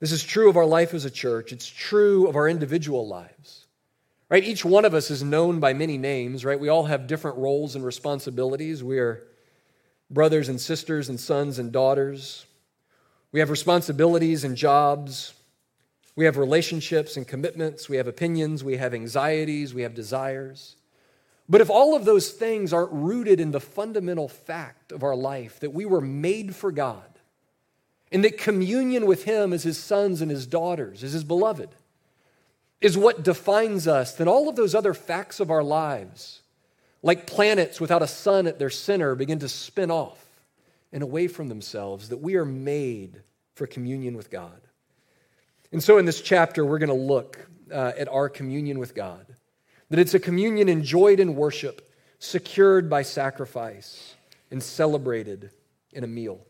This 0.00 0.12
is 0.12 0.22
true 0.22 0.50
of 0.50 0.58
our 0.58 0.66
life 0.66 0.92
as 0.92 1.06
a 1.06 1.10
church, 1.10 1.50
it's 1.50 1.66
true 1.66 2.28
of 2.28 2.36
our 2.36 2.46
individual 2.46 3.08
lives. 3.08 3.66
Right? 4.28 4.44
Each 4.44 4.64
one 4.64 4.84
of 4.84 4.92
us 4.92 5.10
is 5.10 5.22
known 5.22 5.60
by 5.60 5.72
many 5.72 5.96
names, 5.96 6.44
right? 6.44 6.58
We 6.58 6.68
all 6.68 6.86
have 6.86 7.06
different 7.06 7.38
roles 7.38 7.76
and 7.76 7.84
responsibilities. 7.84 8.82
We 8.82 8.98
are 8.98 9.22
brothers 10.10 10.48
and 10.48 10.60
sisters 10.60 11.08
and 11.08 11.18
sons 11.18 11.58
and 11.58 11.72
daughters. 11.72 12.46
We 13.32 13.40
have 13.40 13.50
responsibilities 13.50 14.44
and 14.44 14.56
jobs. 14.56 15.34
We 16.14 16.24
have 16.24 16.36
relationships 16.36 17.16
and 17.16 17.26
commitments. 17.26 17.88
We 17.88 17.96
have 17.96 18.06
opinions. 18.06 18.64
We 18.64 18.76
have 18.76 18.94
anxieties. 18.94 19.74
We 19.74 19.82
have 19.82 19.94
desires. 19.94 20.76
But 21.48 21.60
if 21.60 21.70
all 21.70 21.94
of 21.94 22.04
those 22.04 22.30
things 22.30 22.72
aren't 22.72 22.92
rooted 22.92 23.40
in 23.40 23.50
the 23.50 23.60
fundamental 23.60 24.28
fact 24.28 24.90
of 24.90 25.02
our 25.02 25.14
life 25.14 25.60
that 25.60 25.72
we 25.72 25.84
were 25.84 26.00
made 26.00 26.56
for 26.56 26.72
God, 26.72 27.04
and 28.12 28.24
that 28.24 28.38
communion 28.38 29.06
with 29.06 29.24
Him 29.24 29.52
as 29.52 29.62
His 29.62 29.78
sons 29.78 30.20
and 30.20 30.30
His 30.30 30.46
daughters, 30.46 31.02
as 31.04 31.12
His 31.12 31.24
beloved, 31.24 31.68
is 32.80 32.96
what 32.96 33.22
defines 33.22 33.88
us, 33.88 34.14
then 34.14 34.28
all 34.28 34.48
of 34.48 34.56
those 34.56 34.74
other 34.74 34.94
facts 34.94 35.40
of 35.40 35.50
our 35.50 35.62
lives, 35.62 36.42
like 37.02 37.26
planets 37.26 37.80
without 37.80 38.02
a 38.02 38.06
sun 38.06 38.46
at 38.46 38.58
their 38.58 38.70
center, 38.70 39.14
begin 39.14 39.38
to 39.40 39.48
spin 39.48 39.90
off 39.90 40.24
and 40.92 41.02
away 41.02 41.28
from 41.28 41.48
themselves, 41.48 42.08
that 42.08 42.18
we 42.18 42.36
are 42.36 42.44
made 42.44 43.22
for 43.54 43.66
communion 43.66 44.16
with 44.16 44.30
God. 44.30 44.60
And 45.72 45.82
so 45.82 45.98
in 45.98 46.04
this 46.04 46.20
chapter, 46.20 46.64
we're 46.64 46.78
going 46.78 46.88
to 46.88 46.94
look 46.94 47.48
uh, 47.72 47.92
at 47.98 48.08
our 48.08 48.28
communion 48.28 48.78
with 48.78 48.94
God, 48.94 49.26
that 49.90 49.98
it's 49.98 50.14
a 50.14 50.20
communion 50.20 50.68
enjoyed 50.68 51.20
in 51.20 51.34
worship, 51.34 51.90
secured 52.18 52.88
by 52.88 53.02
sacrifice, 53.02 54.14
and 54.50 54.62
celebrated 54.62 55.50
in 55.92 56.04
a 56.04 56.06
meal. 56.06 56.40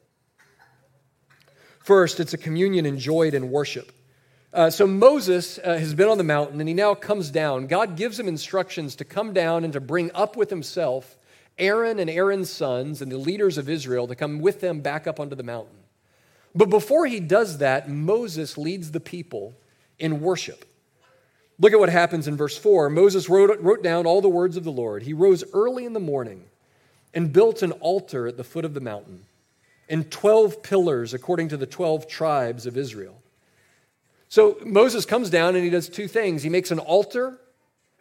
First, 1.80 2.20
it's 2.20 2.34
a 2.34 2.38
communion 2.38 2.84
enjoyed 2.84 3.32
in 3.34 3.50
worship. 3.50 3.92
Uh, 4.52 4.70
so 4.70 4.86
Moses 4.86 5.58
uh, 5.58 5.76
has 5.76 5.94
been 5.94 6.08
on 6.08 6.18
the 6.18 6.24
mountain 6.24 6.60
and 6.60 6.68
he 6.68 6.74
now 6.74 6.94
comes 6.94 7.30
down. 7.30 7.66
God 7.66 7.96
gives 7.96 8.18
him 8.18 8.28
instructions 8.28 8.96
to 8.96 9.04
come 9.04 9.32
down 9.32 9.64
and 9.64 9.72
to 9.72 9.80
bring 9.80 10.10
up 10.14 10.36
with 10.36 10.50
himself 10.50 11.16
Aaron 11.58 11.98
and 11.98 12.10
Aaron's 12.10 12.50
sons 12.50 13.02
and 13.02 13.10
the 13.10 13.18
leaders 13.18 13.58
of 13.58 13.68
Israel 13.68 14.06
to 14.08 14.14
come 14.14 14.40
with 14.40 14.60
them 14.60 14.80
back 14.80 15.06
up 15.06 15.18
onto 15.18 15.34
the 15.34 15.42
mountain. 15.42 15.76
But 16.54 16.70
before 16.70 17.06
he 17.06 17.20
does 17.20 17.58
that, 17.58 17.88
Moses 17.88 18.56
leads 18.56 18.90
the 18.90 19.00
people 19.00 19.54
in 19.98 20.20
worship. 20.20 20.64
Look 21.58 21.72
at 21.72 21.78
what 21.78 21.88
happens 21.88 22.28
in 22.28 22.36
verse 22.36 22.56
4. 22.58 22.90
Moses 22.90 23.28
wrote, 23.28 23.58
wrote 23.60 23.82
down 23.82 24.06
all 24.06 24.20
the 24.20 24.28
words 24.28 24.56
of 24.56 24.64
the 24.64 24.72
Lord. 24.72 25.02
He 25.02 25.14
rose 25.14 25.44
early 25.54 25.86
in 25.86 25.94
the 25.94 26.00
morning 26.00 26.44
and 27.14 27.32
built 27.32 27.62
an 27.62 27.72
altar 27.72 28.26
at 28.26 28.36
the 28.36 28.44
foot 28.44 28.64
of 28.64 28.74
the 28.74 28.80
mountain 28.80 29.24
and 29.88 30.10
12 30.10 30.62
pillars 30.62 31.14
according 31.14 31.48
to 31.48 31.56
the 31.56 31.66
12 31.66 32.08
tribes 32.08 32.66
of 32.66 32.76
Israel. 32.76 33.22
So 34.28 34.59
Moses 34.64 35.04
comes 35.04 35.30
down 35.30 35.54
and 35.54 35.64
he 35.64 35.71
does 35.71 35.88
two 35.88 36.09
things. 36.09 36.42
He 36.42 36.49
makes 36.49 36.71
an 36.71 36.78
altar, 36.78 37.38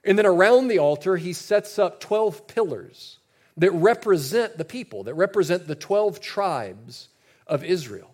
and 0.04 0.18
then 0.18 0.26
around 0.26 0.68
the 0.68 0.80
altar, 0.80 1.18
he 1.18 1.34
sets 1.34 1.80
up 1.80 2.00
12 2.00 2.48
pillars 2.48 3.20
that 3.58 3.72
represent 3.72 4.58
the 4.58 4.66
people, 4.66 5.04
that 5.04 5.14
represent 5.14 5.68
the 5.68 5.76
12 5.76 6.20
tribes 6.20 7.10
of 7.48 7.64
Israel. 7.64 8.14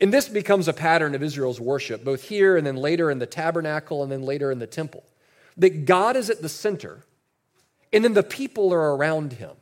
And 0.00 0.12
this 0.12 0.28
becomes 0.28 0.66
a 0.66 0.72
pattern 0.72 1.14
of 1.14 1.22
Israel's 1.22 1.60
worship, 1.60 2.04
both 2.04 2.22
here 2.22 2.56
and 2.56 2.66
then 2.66 2.76
later 2.76 3.10
in 3.10 3.18
the 3.18 3.26
tabernacle 3.26 4.02
and 4.02 4.10
then 4.10 4.22
later 4.22 4.50
in 4.50 4.58
the 4.58 4.66
temple. 4.66 5.04
That 5.58 5.84
God 5.84 6.16
is 6.16 6.30
at 6.30 6.40
the 6.40 6.48
center, 6.48 7.04
and 7.92 8.02
then 8.02 8.14
the 8.14 8.22
people 8.22 8.72
are 8.72 8.96
around 8.96 9.34
him. 9.34 9.56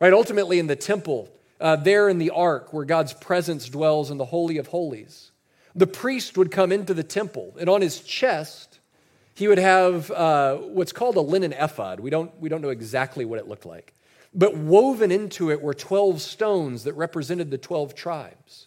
Right? 0.00 0.12
Ultimately, 0.12 0.58
in 0.58 0.66
the 0.66 0.76
temple, 0.76 1.30
uh, 1.60 1.76
there 1.76 2.08
in 2.08 2.18
the 2.18 2.30
ark 2.30 2.72
where 2.72 2.84
God's 2.84 3.14
presence 3.14 3.68
dwells 3.68 4.10
in 4.10 4.18
the 4.18 4.26
Holy 4.26 4.58
of 4.58 4.68
Holies. 4.68 5.30
The 5.78 5.86
priest 5.86 6.36
would 6.36 6.50
come 6.50 6.72
into 6.72 6.92
the 6.92 7.04
temple, 7.04 7.54
and 7.60 7.70
on 7.70 7.82
his 7.82 8.00
chest, 8.00 8.80
he 9.34 9.46
would 9.46 9.58
have 9.58 10.10
uh, 10.10 10.56
what's 10.56 10.90
called 10.90 11.14
a 11.14 11.20
linen 11.20 11.52
ephod. 11.52 12.00
We 12.00 12.10
don't, 12.10 12.36
we 12.40 12.48
don't 12.48 12.62
know 12.62 12.70
exactly 12.70 13.24
what 13.24 13.38
it 13.38 13.46
looked 13.46 13.64
like. 13.64 13.94
But 14.34 14.56
woven 14.56 15.12
into 15.12 15.52
it 15.52 15.62
were 15.62 15.74
12 15.74 16.20
stones 16.20 16.82
that 16.82 16.94
represented 16.94 17.52
the 17.52 17.58
12 17.58 17.94
tribes. 17.94 18.66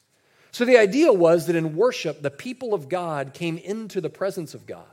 So 0.52 0.64
the 0.64 0.78
idea 0.78 1.12
was 1.12 1.48
that 1.48 1.56
in 1.58 1.76
worship, 1.76 2.22
the 2.22 2.32
people 2.32 2.74
of 2.74 2.88
God 2.88 3.34
came 3.34 3.58
into 3.58 4.00
the 4.00 4.10
presence 4.10 4.54
of 4.54 4.66
God. 4.66 4.86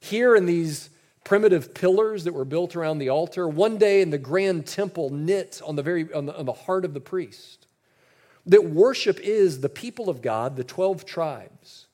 Here 0.00 0.34
in 0.34 0.46
these 0.46 0.90
primitive 1.22 1.72
pillars 1.72 2.24
that 2.24 2.34
were 2.34 2.44
built 2.44 2.74
around 2.74 2.98
the 2.98 3.10
altar, 3.10 3.48
one 3.48 3.78
day 3.78 4.02
in 4.02 4.10
the 4.10 4.18
grand 4.18 4.66
temple 4.66 5.10
knit 5.10 5.62
on 5.64 5.76
the, 5.76 5.84
very, 5.84 6.12
on 6.12 6.26
the, 6.26 6.36
on 6.36 6.46
the 6.46 6.52
heart 6.52 6.84
of 6.84 6.94
the 6.94 7.00
priest. 7.00 7.63
That 8.46 8.64
worship 8.64 9.18
is 9.20 9.60
the 9.60 9.68
people 9.68 10.08
of 10.08 10.20
God, 10.20 10.56
the 10.56 10.64
12 10.64 11.04
tribes, 11.06 11.86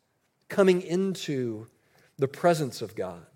coming 0.48 0.82
into 0.82 1.66
the 2.18 2.28
presence 2.28 2.82
of 2.82 2.94
God. 2.94 3.26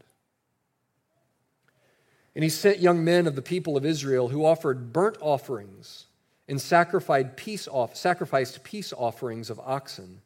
And 2.34 2.42
he 2.42 2.50
sent 2.50 2.80
young 2.80 3.04
men 3.04 3.26
of 3.26 3.36
the 3.36 3.42
people 3.42 3.76
of 3.76 3.84
Israel 3.84 4.28
who 4.28 4.44
offered 4.44 4.92
burnt 4.92 5.16
offerings 5.20 6.06
and 6.48 6.60
sacrificed 6.60 7.36
peace, 7.36 7.68
off, 7.68 7.96
sacrificed 7.96 8.64
peace 8.64 8.92
offerings 8.92 9.50
of 9.50 9.60
oxen 9.60 10.20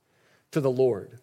to 0.51 0.61
the 0.61 0.71
Lord. 0.71 1.19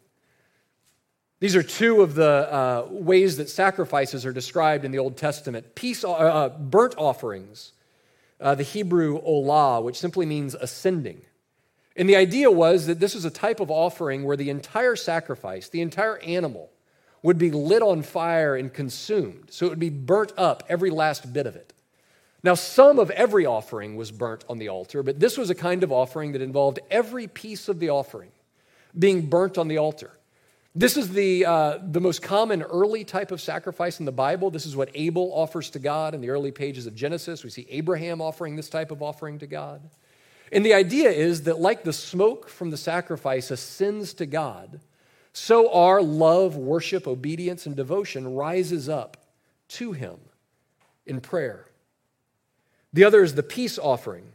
These 1.40 1.56
are 1.56 1.64
two 1.64 2.02
of 2.02 2.16
the 2.16 2.54
uh, 2.54 2.88
ways 2.90 3.38
that 3.38 3.50
sacrifices 3.50 4.26
are 4.26 4.32
described 4.32 4.86
in 4.86 4.92
the 4.92 5.00
Old 5.00 5.18
Testament. 5.18 5.76
Peace, 5.76 6.04
uh, 6.04 6.12
uh, 6.12 6.50
burnt 6.50 6.96
offerings, 6.98 7.74
uh, 8.40 8.56
the 8.56 8.64
Hebrew 8.64 9.22
olah, 9.22 9.84
which 9.84 10.00
simply 10.00 10.26
means 10.26 10.56
ascending. 10.56 11.22
And 11.96 12.10
the 12.10 12.16
idea 12.16 12.52
was 12.52 12.88
that 12.88 13.00
this 13.00 13.16
was 13.16 13.26
a 13.26 13.30
type 13.30 13.60
of 13.60 13.72
offering 13.72 14.24
where 14.24 14.38
the 14.38 14.50
entire 14.50 14.96
sacrifice, 14.96 15.70
the 15.70 15.82
entire 15.82 16.18
animal, 16.20 16.70
would 17.24 17.38
be 17.38 17.52
lit 17.52 17.82
on 17.82 18.02
fire 18.02 18.56
and 18.56 18.74
consumed. 18.74 19.50
So 19.50 19.66
it 19.66 19.70
would 19.70 19.80
be 19.80 19.90
burnt 19.90 20.34
up, 20.38 20.64
every 20.70 20.90
last 20.90 21.32
bit 21.34 21.48
of 21.48 21.56
it. 21.56 21.74
Now, 22.44 22.54
some 22.54 23.00
of 23.00 23.10
every 23.10 23.48
offering 23.48 23.96
was 23.96 24.12
burnt 24.12 24.46
on 24.48 24.60
the 24.60 24.70
altar, 24.70 25.02
but 25.02 25.20
this 25.20 25.36
was 25.36 25.50
a 25.50 25.56
kind 25.56 25.84
of 25.84 25.92
offering 25.92 26.34
that 26.34 26.42
involved 26.42 26.80
every 26.92 27.28
piece 27.28 27.68
of 27.68 27.80
the 27.80 27.90
offering 27.90 28.30
being 28.98 29.26
burnt 29.26 29.58
on 29.58 29.68
the 29.68 29.80
altar. 29.80 30.12
This 30.76 30.98
is 30.98 31.10
the, 31.10 31.46
uh, 31.46 31.80
the 31.82 32.02
most 32.02 32.22
common 32.22 32.62
early 32.62 33.04
type 33.04 33.32
of 33.32 33.42
sacrifice 33.42 34.00
in 34.00 34.06
the 34.06 34.12
Bible. 34.12 34.52
This 34.52 34.66
is 34.66 34.76
what 34.76 34.90
Abel 34.94 35.32
offers 35.34 35.70
to 35.72 35.80
God 35.80 36.14
in 36.14 36.22
the 36.22 36.30
early 36.30 36.52
pages 36.52 36.86
of 36.86 36.94
Genesis. 36.94 37.44
We 37.44 37.50
see 37.50 37.66
Abraham 37.70 38.22
offering 38.22 38.56
this 38.58 38.70
type 38.70 38.92
of 38.92 39.02
offering 39.02 39.40
to 39.40 39.48
God. 39.48 39.82
And 40.52 40.66
the 40.66 40.74
idea 40.74 41.10
is 41.10 41.44
that, 41.44 41.60
like 41.60 41.84
the 41.84 41.94
smoke 41.94 42.50
from 42.50 42.70
the 42.70 42.78
sacrifice 42.78 43.52
ascends 43.52 44.14
to 44.16 44.26
God, 44.26 44.80
so 45.34 45.72
our 45.74 46.02
love, 46.02 46.56
worship, 46.56 47.08
obedience, 47.08 47.66
and 47.66 47.76
devotion 47.76 48.36
rises 48.36 48.88
up 48.88 49.18
to 49.70 49.92
Him 49.92 50.18
in 51.06 51.20
prayer. 51.20 51.66
The 52.94 53.04
other 53.04 53.24
is 53.24 53.36
the 53.36 53.44
peace 53.44 53.78
offering. 53.78 54.32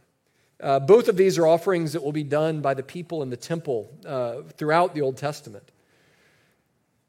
Uh, 0.61 0.79
both 0.79 1.07
of 1.07 1.17
these 1.17 1.39
are 1.39 1.47
offerings 1.47 1.93
that 1.93 2.03
will 2.03 2.11
be 2.11 2.23
done 2.23 2.61
by 2.61 2.75
the 2.75 2.83
people 2.83 3.23
in 3.23 3.31
the 3.31 3.37
temple 3.37 3.91
uh, 4.05 4.43
throughout 4.57 4.93
the 4.93 5.01
Old 5.01 5.17
Testament. 5.17 5.71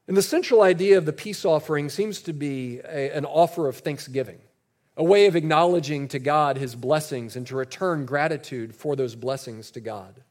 And 0.08 0.16
the 0.16 0.22
central 0.22 0.62
idea 0.62 0.96
of 0.96 1.04
the 1.04 1.12
peace 1.12 1.44
offering 1.44 1.88
seems 1.88 2.22
to 2.22 2.32
be 2.32 2.78
a, 2.78 3.14
an 3.14 3.24
offer 3.26 3.68
of 3.68 3.76
thanksgiving, 3.78 4.38
a 4.96 5.04
way 5.04 5.26
of 5.26 5.36
acknowledging 5.36 6.08
to 6.08 6.18
God 6.18 6.56
his 6.56 6.74
blessings 6.74 7.36
and 7.36 7.46
to 7.46 7.56
return 7.56 8.04
gratitude 8.04 8.74
for 8.74 8.94
those 8.94 9.14
blessings 9.14 9.70
to 9.72 9.80
God. 9.80 10.22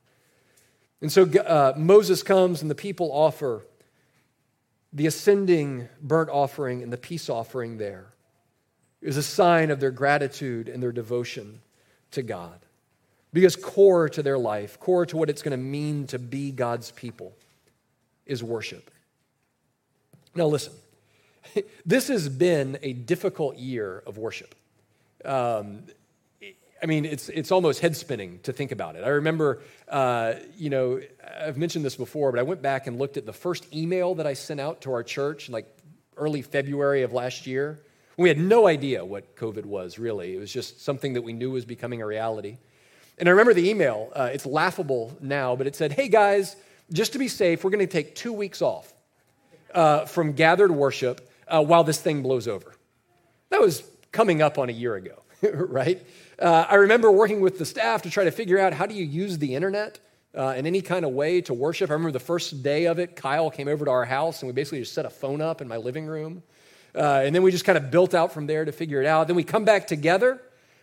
And 1.01 1.11
so 1.11 1.23
uh, 1.23 1.73
Moses 1.77 2.21
comes 2.21 2.61
and 2.61 2.69
the 2.69 2.75
people 2.75 3.11
offer 3.11 3.65
the 4.93 5.07
ascending 5.07 5.87
burnt 6.01 6.29
offering 6.29 6.83
and 6.83 6.93
the 6.93 6.97
peace 6.97 7.29
offering 7.29 7.77
there 7.77 8.07
is 9.01 9.17
a 9.17 9.23
sign 9.23 9.71
of 9.71 9.79
their 9.79 9.91
gratitude 9.91 10.69
and 10.69 10.81
their 10.83 10.91
devotion 10.91 11.61
to 12.11 12.21
God. 12.21 12.59
Because 13.33 13.55
core 13.55 14.09
to 14.09 14.21
their 14.21 14.37
life, 14.37 14.79
core 14.79 15.05
to 15.05 15.17
what 15.17 15.29
it's 15.29 15.41
going 15.41 15.57
to 15.57 15.63
mean 15.63 16.05
to 16.07 16.19
be 16.19 16.51
God's 16.51 16.91
people, 16.91 17.33
is 18.25 18.43
worship. 18.43 18.91
Now, 20.35 20.45
listen, 20.45 20.73
this 21.85 22.07
has 22.07 22.29
been 22.29 22.77
a 22.81 22.93
difficult 22.93 23.57
year 23.57 24.03
of 24.05 24.17
worship. 24.17 24.55
Um, 25.25 25.83
I 26.83 26.87
mean, 26.87 27.05
it's, 27.05 27.29
it's 27.29 27.51
almost 27.51 27.79
head 27.79 27.95
spinning 27.95 28.39
to 28.43 28.51
think 28.51 28.71
about 28.71 28.95
it. 28.95 29.03
I 29.03 29.09
remember, 29.09 29.61
uh, 29.87 30.33
you 30.57 30.71
know, 30.71 30.99
I've 31.39 31.57
mentioned 31.57 31.85
this 31.85 31.95
before, 31.95 32.31
but 32.31 32.39
I 32.39 32.43
went 32.43 32.61
back 32.63 32.87
and 32.87 32.97
looked 32.97 33.17
at 33.17 33.25
the 33.25 33.33
first 33.33 33.71
email 33.73 34.15
that 34.15 34.25
I 34.25 34.33
sent 34.33 34.59
out 34.59 34.81
to 34.81 34.93
our 34.93 35.03
church 35.03 35.47
like 35.47 35.67
early 36.17 36.41
February 36.41 37.03
of 37.03 37.13
last 37.13 37.45
year. 37.45 37.79
We 38.17 38.29
had 38.29 38.39
no 38.39 38.67
idea 38.67 39.05
what 39.05 39.35
COVID 39.35 39.65
was, 39.65 39.99
really. 39.99 40.35
It 40.35 40.39
was 40.39 40.51
just 40.51 40.81
something 40.81 41.13
that 41.13 41.21
we 41.21 41.33
knew 41.33 41.51
was 41.51 41.65
becoming 41.65 42.01
a 42.01 42.05
reality. 42.05 42.57
And 43.19 43.29
I 43.29 43.31
remember 43.31 43.53
the 43.53 43.69
email. 43.69 44.11
Uh, 44.15 44.29
it's 44.33 44.47
laughable 44.47 45.15
now, 45.21 45.55
but 45.55 45.67
it 45.67 45.75
said, 45.75 45.91
Hey 45.91 46.07
guys, 46.07 46.55
just 46.91 47.13
to 47.13 47.19
be 47.19 47.27
safe, 47.27 47.63
we're 47.63 47.69
going 47.69 47.85
to 47.85 47.91
take 47.91 48.15
two 48.15 48.33
weeks 48.33 48.61
off 48.61 48.91
uh, 49.73 50.05
from 50.05 50.33
gathered 50.33 50.71
worship 50.71 51.30
uh, 51.51 51.61
while 51.61 51.83
this 51.83 51.99
thing 51.99 52.21
blows 52.21 52.47
over. 52.47 52.73
That 53.49 53.61
was 53.61 53.83
coming 54.11 54.41
up 54.41 54.57
on 54.57 54.69
a 54.69 54.73
year 54.73 54.95
ago, 54.95 55.21
right? 55.53 56.05
Uh, 56.39 56.65
I 56.69 56.75
remember 56.75 57.11
working 57.11 57.41
with 57.41 57.59
the 57.59 57.65
staff 57.65 58.01
to 58.03 58.09
try 58.09 58.23
to 58.23 58.31
figure 58.31 58.57
out 58.57 58.73
how 58.73 58.85
do 58.85 58.95
you 58.95 59.05
use 59.05 59.37
the 59.37 59.55
internet 59.55 59.99
uh, 60.35 60.53
in 60.57 60.65
any 60.65 60.81
kind 60.81 61.05
of 61.05 61.11
way 61.11 61.41
to 61.41 61.53
worship. 61.53 61.89
I 61.89 61.93
remember 61.93 62.11
the 62.11 62.19
first 62.19 62.63
day 62.63 62.85
of 62.85 62.99
it, 62.99 63.15
Kyle 63.15 63.51
came 63.51 63.67
over 63.67 63.85
to 63.85 63.91
our 63.91 64.05
house 64.05 64.41
and 64.41 64.47
we 64.47 64.53
basically 64.53 64.79
just 64.79 64.93
set 64.93 65.05
a 65.05 65.09
phone 65.09 65.41
up 65.41 65.61
in 65.61 65.67
my 65.67 65.77
living 65.77 66.05
room. 66.05 66.43
Uh, 66.95 67.21
and 67.25 67.33
then 67.33 67.43
we 67.43 67.51
just 67.51 67.65
kind 67.65 67.77
of 67.77 67.91
built 67.91 68.13
out 68.13 68.33
from 68.33 68.47
there 68.47 68.65
to 68.65 68.71
figure 68.71 69.01
it 69.01 69.07
out. 69.07 69.27
Then 69.27 69.35
we 69.35 69.43
come 69.43 69.65
back 69.65 69.87
together 69.87 70.41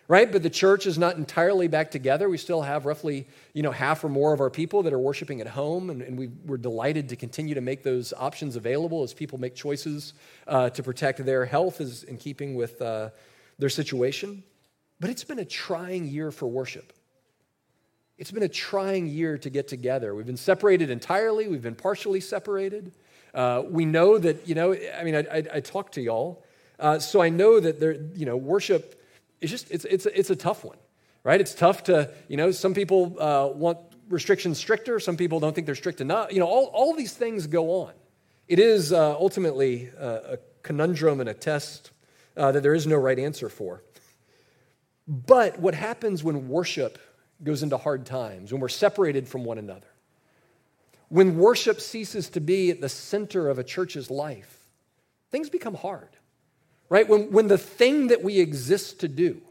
right? 0.09 0.29
But 0.31 0.41
the 0.41 0.49
church 0.49 0.87
is 0.87 0.97
not 0.97 1.17
entirely 1.17 1.67
back 1.67 1.91
together. 1.91 2.27
We 2.29 2.37
still 2.39 2.63
have 2.63 2.87
roughly, 2.87 3.27
you 3.53 3.61
know, 3.61 3.71
half 3.71 4.03
or 4.03 4.09
more 4.09 4.33
of 4.33 4.41
our 4.41 4.49
people 4.49 4.81
that 4.83 4.91
are 4.91 4.99
worshiping 4.99 5.39
at 5.39 5.47
home, 5.47 5.91
and, 5.91 6.01
and 6.01 6.17
we, 6.17 6.29
are 6.51 6.57
delighted 6.57 7.07
to 7.09 7.15
continue 7.15 7.53
to 7.53 7.61
make 7.61 7.83
those 7.83 8.11
options 8.17 8.55
available 8.55 9.03
as 9.03 9.13
people 9.13 9.39
make 9.39 9.55
choices 9.55 10.13
uh, 10.47 10.71
to 10.71 10.81
protect 10.81 11.23
their 11.23 11.45
health 11.45 11.79
as 11.79 12.03
in 12.03 12.17
keeping 12.17 12.55
with 12.55 12.81
uh, 12.81 13.09
their 13.59 13.69
situation. 13.69 14.43
But 14.99 15.11
it's 15.11 15.23
been 15.23 15.39
a 15.39 15.45
trying 15.45 16.07
year 16.07 16.31
for 16.31 16.47
worship. 16.47 16.91
It's 18.17 18.31
been 18.31 18.43
a 18.43 18.49
trying 18.49 19.05
year 19.07 19.37
to 19.37 19.49
get 19.49 19.67
together. 19.67 20.15
We've 20.15 20.25
been 20.25 20.35
separated 20.35 20.89
entirely. 20.89 21.47
We've 21.47 21.61
been 21.61 21.75
partially 21.75 22.19
separated. 22.19 22.93
Uh, 23.33 23.61
we 23.69 23.85
know 23.85 24.17
that, 24.17 24.47
you 24.47 24.55
know, 24.55 24.73
I 24.73 25.03
mean, 25.03 25.15
I, 25.15 25.19
I, 25.19 25.43
I 25.53 25.59
talk 25.59 25.91
to 25.93 26.01
y'all, 26.01 26.43
uh, 26.79 26.97
so 26.97 27.21
I 27.21 27.29
know 27.29 27.59
that 27.59 27.79
there, 27.79 27.93
you 28.15 28.25
know, 28.25 28.35
worship 28.35 28.98
it's 29.41 29.51
just 29.51 29.71
it's 29.71 29.85
it's 29.85 30.05
it's 30.05 30.29
a 30.29 30.35
tough 30.35 30.63
one, 30.63 30.77
right? 31.23 31.39
It's 31.39 31.53
tough 31.53 31.83
to 31.85 32.11
you 32.27 32.37
know 32.37 32.51
some 32.51 32.73
people 32.73 33.15
uh, 33.19 33.47
want 33.53 33.79
restrictions 34.09 34.57
stricter, 34.57 34.99
some 34.99 35.17
people 35.17 35.39
don't 35.39 35.53
think 35.53 35.65
they're 35.65 35.75
strict 35.75 36.01
enough. 36.01 36.31
You 36.31 36.39
know, 36.39 36.47
all 36.47 36.65
all 36.65 36.95
these 36.95 37.13
things 37.13 37.47
go 37.47 37.81
on. 37.83 37.93
It 38.47 38.59
is 38.59 38.91
uh, 38.91 39.11
ultimately 39.11 39.91
a, 39.97 40.33
a, 40.33 40.37
conundrum 40.63 41.19
and 41.19 41.29
a 41.29 41.33
test 41.33 41.91
uh, 42.35 42.51
that 42.51 42.63
there 42.63 42.73
is 42.73 42.85
no 42.85 42.97
right 42.97 43.17
answer 43.17 43.47
for. 43.47 43.83
But 45.07 45.59
what 45.59 45.73
happens 45.73 46.23
when 46.23 46.49
worship 46.49 46.99
goes 47.43 47.63
into 47.63 47.77
hard 47.77 48.05
times, 48.05 48.51
when 48.51 48.59
we're 48.59 48.67
separated 48.67 49.27
from 49.27 49.45
one 49.45 49.57
another, 49.57 49.87
when 51.07 51.37
worship 51.37 51.79
ceases 51.79 52.29
to 52.29 52.41
be 52.41 52.71
at 52.71 52.81
the 52.81 52.89
center 52.89 53.49
of 53.49 53.57
a 53.57 53.63
church's 53.63 54.11
life, 54.11 54.59
things 55.31 55.49
become 55.49 55.75
hard 55.75 56.09
right? 56.89 57.07
When, 57.07 57.31
when 57.31 57.47
the 57.47 57.57
thing 57.57 58.07
that 58.07 58.23
we 58.23 58.39
exist 58.39 58.99
to 59.01 59.07
do, 59.07 59.41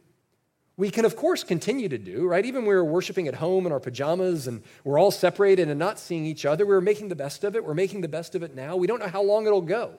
we 0.77 0.91
can, 0.91 1.05
of 1.05 1.17
course, 1.17 1.43
continue 1.43 1.89
to 1.89 1.99
do, 1.99 2.27
right? 2.27 2.45
Even 2.45 2.63
we 2.63 2.75
were 2.75 2.85
worshiping 2.85 3.27
at 3.27 3.35
home 3.35 3.67
in 3.67 3.73
our 3.73 3.81
pajamas 3.81 4.47
and 4.47 4.63
we're 4.85 4.99
all 4.99 5.11
separated 5.11 5.69
and 5.69 5.79
not 5.79 5.99
seeing 5.99 6.25
each 6.25 6.47
other, 6.47 6.65
we 6.65 6.75
are 6.75 6.81
making 6.81 7.09
the 7.09 7.17
best 7.17 7.43
of 7.43 7.57
it. 7.57 7.65
We're 7.65 7.75
making 7.75 8.01
the 8.01 8.09
best 8.09 8.37
of 8.37 8.45
it 8.45 8.55
now. 8.55 8.77
We 8.77 8.87
don't 8.87 9.01
know 9.01 9.09
how 9.09 9.23
long 9.23 9.47
it'll 9.47 9.61
go, 9.61 9.99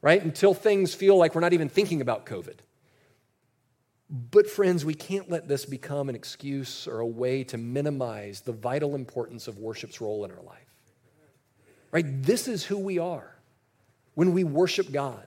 right? 0.00 0.22
Until 0.22 0.54
things 0.54 0.94
feel 0.94 1.16
like 1.16 1.34
we're 1.34 1.40
not 1.40 1.52
even 1.52 1.68
thinking 1.68 2.00
about 2.00 2.24
COVID. 2.24 2.58
But, 4.30 4.48
friends, 4.48 4.84
we 4.84 4.94
can't 4.94 5.30
let 5.30 5.48
this 5.48 5.64
become 5.64 6.08
an 6.08 6.14
excuse 6.14 6.86
or 6.86 7.00
a 7.00 7.06
way 7.06 7.44
to 7.44 7.56
minimize 7.56 8.42
the 8.42 8.52
vital 8.52 8.94
importance 8.94 9.48
of 9.48 9.58
worship's 9.58 10.00
role 10.00 10.24
in 10.24 10.30
our 10.30 10.42
life. 10.42 10.58
Right? 11.90 12.04
This 12.22 12.46
is 12.46 12.62
who 12.62 12.78
we 12.78 12.98
are 12.98 13.34
when 14.14 14.32
we 14.32 14.44
worship 14.44 14.92
God. 14.92 15.26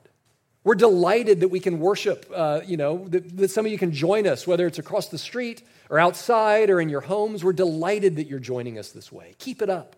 We're 0.65 0.73
delighted 0.75 1.41
that 1.41 1.49
we 1.49 1.59
can 1.59 1.79
worship, 1.79 2.25
uh, 2.33 2.61
you 2.65 2.75
know, 2.75 3.07
that, 3.09 3.37
that 3.37 3.51
some 3.51 3.67
of 3.67 3.71
you 3.71 3.77
can 3.77 3.91
join 3.91 4.25
us, 4.25 4.47
whether 4.47 4.65
it's 4.65 4.79
across 4.79 5.09
the 5.09 5.19
street 5.19 5.61
or 5.91 5.99
outside 5.99 6.71
or 6.71 6.81
in 6.81 6.89
your 6.89 7.01
homes. 7.01 7.43
We're 7.43 7.53
delighted 7.53 8.15
that 8.15 8.25
you're 8.25 8.39
joining 8.39 8.79
us 8.79 8.89
this 8.89 9.11
way. 9.11 9.35
Keep 9.37 9.61
it 9.61 9.69
up. 9.69 9.95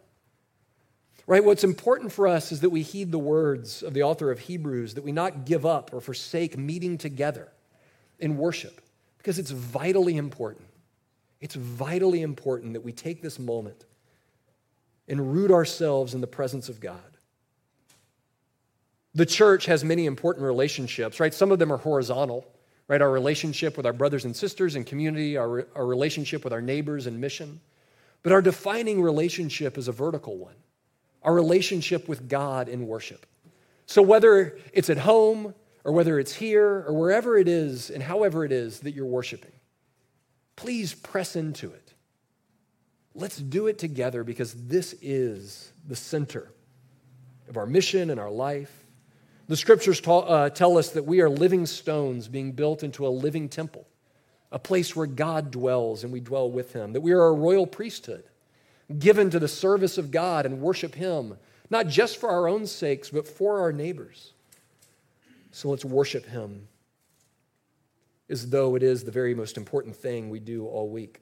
Right? 1.26 1.44
What's 1.44 1.64
important 1.64 2.12
for 2.12 2.28
us 2.28 2.52
is 2.52 2.60
that 2.62 2.70
we 2.70 2.82
heed 2.82 3.14
the 3.14 3.18
words 3.18 3.82
of 3.82 3.94
the 3.94 4.04
author 4.04 4.30
of 4.30 4.40
Hebrews, 4.40 4.96
that 4.96 5.06
we 5.06 5.14
not 5.14 5.46
give 5.46 5.66
up 5.66 5.94
or 5.94 6.02
forsake 6.02 6.58
meeting 6.58 6.98
together 6.98 7.48
in 8.20 8.38
worship, 8.38 8.82
because 9.20 9.40
it's 9.40 9.52
vitally 9.52 10.18
important. 10.18 10.68
It's 11.40 11.56
vitally 11.56 12.22
important 12.22 12.74
that 12.74 12.84
we 12.84 12.92
take 12.92 13.22
this 13.22 13.40
moment 13.40 13.86
and 15.08 15.34
root 15.34 15.52
ourselves 15.52 16.14
in 16.14 16.20
the 16.20 16.28
presence 16.28 16.68
of 16.68 16.82
God. 16.82 17.17
The 19.18 19.26
church 19.26 19.66
has 19.66 19.84
many 19.84 20.06
important 20.06 20.46
relationships, 20.46 21.20
right? 21.20 21.34
Some 21.34 21.52
of 21.52 21.58
them 21.58 21.74
are 21.74 21.78
horizontal, 21.78 22.46
right? 22.88 23.02
Our 23.02 23.10
relationship 23.10 23.76
with 23.76 23.88
our 23.88 23.94
brothers 23.94 24.26
and 24.26 24.36
sisters 24.36 24.76
and 24.76 24.86
community, 24.86 25.38
our, 25.38 25.68
our 25.76 25.88
relationship 25.88 26.44
with 26.44 26.54
our 26.54 26.62
neighbors 26.62 27.08
and 27.08 27.20
mission. 27.20 27.60
But 28.22 28.32
our 28.32 28.44
defining 28.44 29.02
relationship 29.02 29.76
is 29.76 29.88
a 29.88 29.92
vertical 29.92 30.38
one 30.38 30.54
our 31.24 31.34
relationship 31.34 32.08
with 32.08 32.30
God 32.30 32.70
in 32.70 32.86
worship. 32.86 33.26
So 33.88 34.04
whether 34.04 34.60
it's 34.72 34.92
at 34.92 35.00
home 35.00 35.56
or 35.84 35.94
whether 35.94 36.20
it's 36.20 36.36
here 36.36 36.86
or 36.88 36.94
wherever 36.94 37.38
it 37.38 37.48
is 37.48 37.90
and 37.90 38.04
however 38.04 38.46
it 38.46 38.52
is 38.52 38.82
that 38.82 38.92
you're 38.92 39.08
worshiping, 39.08 39.52
please 40.56 40.94
press 40.94 41.36
into 41.36 41.72
it. 41.72 41.94
Let's 43.16 43.38
do 43.38 43.66
it 43.66 43.80
together 43.80 44.24
because 44.24 44.54
this 44.54 44.94
is 45.02 45.74
the 45.88 45.96
center 45.96 46.52
of 47.50 47.58
our 47.58 47.66
mission 47.66 48.12
and 48.12 48.20
our 48.20 48.32
life. 48.32 48.77
The 49.48 49.58
scriptures 49.58 50.02
ta- 50.02 50.20
uh, 50.20 50.50
tell 50.50 50.78
us 50.78 50.90
that 50.90 51.06
we 51.06 51.22
are 51.22 51.30
living 51.30 51.66
stones 51.66 52.28
being 52.28 52.52
built 52.52 52.84
into 52.84 53.08
a 53.08 53.10
living 53.10 53.48
temple, 53.48 53.88
a 54.52 54.60
place 54.60 54.96
where 54.96 55.08
God 55.08 55.52
dwells 55.52 56.04
and 56.04 56.12
we 56.12 56.20
dwell 56.20 56.52
with 56.52 56.74
him, 56.74 56.94
that 56.94 57.02
we 57.02 57.14
are 57.14 57.28
a 57.28 57.34
royal 57.34 57.68
priesthood 57.68 58.24
given 59.00 59.30
to 59.30 59.40
the 59.40 59.48
service 59.48 59.98
of 59.98 60.12
God 60.12 60.46
and 60.46 60.62
worship 60.62 60.96
him, 60.96 61.38
not 61.70 61.88
just 61.88 62.18
for 62.18 62.30
our 62.30 62.48
own 62.48 62.66
sakes, 62.66 63.10
but 63.10 63.28
for 63.28 63.60
our 63.60 63.74
neighbors. 63.74 64.34
So 65.52 65.70
let's 65.70 65.86
worship 65.86 66.26
him 66.26 66.68
as 68.30 68.50
though 68.50 68.76
it 68.76 68.84
is 68.84 69.04
the 69.04 69.12
very 69.12 69.34
most 69.34 69.58
important 69.58 69.96
thing 69.96 70.30
we 70.30 70.40
do 70.40 70.66
all 70.66 70.90
week. 70.90 71.22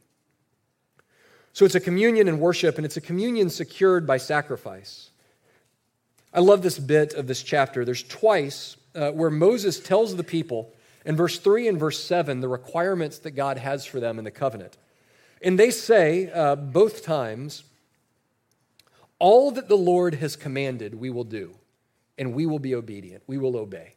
So 1.54 1.64
it's 1.66 1.76
a 1.76 1.80
communion 1.80 2.28
and 2.28 2.40
worship, 2.40 2.78
and 2.78 2.86
it's 2.86 2.98
a 2.98 3.02
communion 3.02 3.50
secured 3.50 4.06
by 4.06 4.18
sacrifice. 4.18 5.12
I 6.36 6.41
love 6.41 6.62
this 6.62 6.78
bit 6.78 7.13
of 7.13 7.28
this 7.28 7.41
chapter. 7.41 7.86
There's 7.86 8.04
twice 8.04 8.76
uh, 8.93 9.12
where 9.12 9.30
Moses 9.30 9.80
tells 9.80 10.17
the 10.17 10.24
people 10.24 10.74
in 11.06 11.15
verse 11.15 11.39
3 11.39 11.69
and 11.69 11.80
verse 11.80 12.04
7, 12.04 12.41
the 12.41 12.50
requirements 12.50 13.19
that 13.19 13.32
God 13.32 13.58
has 13.58 13.86
for 13.86 14.02
them 14.02 14.19
in 14.19 14.26
the 14.26 14.32
covenant. 14.32 14.76
And 15.41 15.58
they 15.58 15.71
say 15.71 16.30
uh, 16.30 16.58
both 16.58 17.06
times, 17.06 17.63
all 19.17 19.50
that 19.52 19.69
the 19.69 19.78
Lord 19.78 20.15
has 20.15 20.36
commanded, 20.36 20.95
we 20.95 21.10
will 21.10 21.24
do, 21.24 21.56
and 22.17 22.34
we 22.34 22.45
will 22.45 22.60
be 22.60 22.76
obedient. 22.76 23.24
We 23.28 23.38
will 23.38 23.56
obey. 23.56 23.93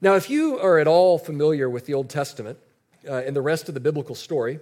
Now, 0.00 0.14
if 0.14 0.30
you 0.30 0.60
are 0.60 0.78
at 0.78 0.86
all 0.86 1.18
familiar 1.18 1.68
with 1.68 1.86
the 1.86 1.94
Old 1.94 2.08
Testament 2.08 2.56
uh, 3.08 3.14
and 3.14 3.34
the 3.34 3.42
rest 3.42 3.66
of 3.66 3.74
the 3.74 3.80
biblical 3.80 4.14
story, 4.14 4.60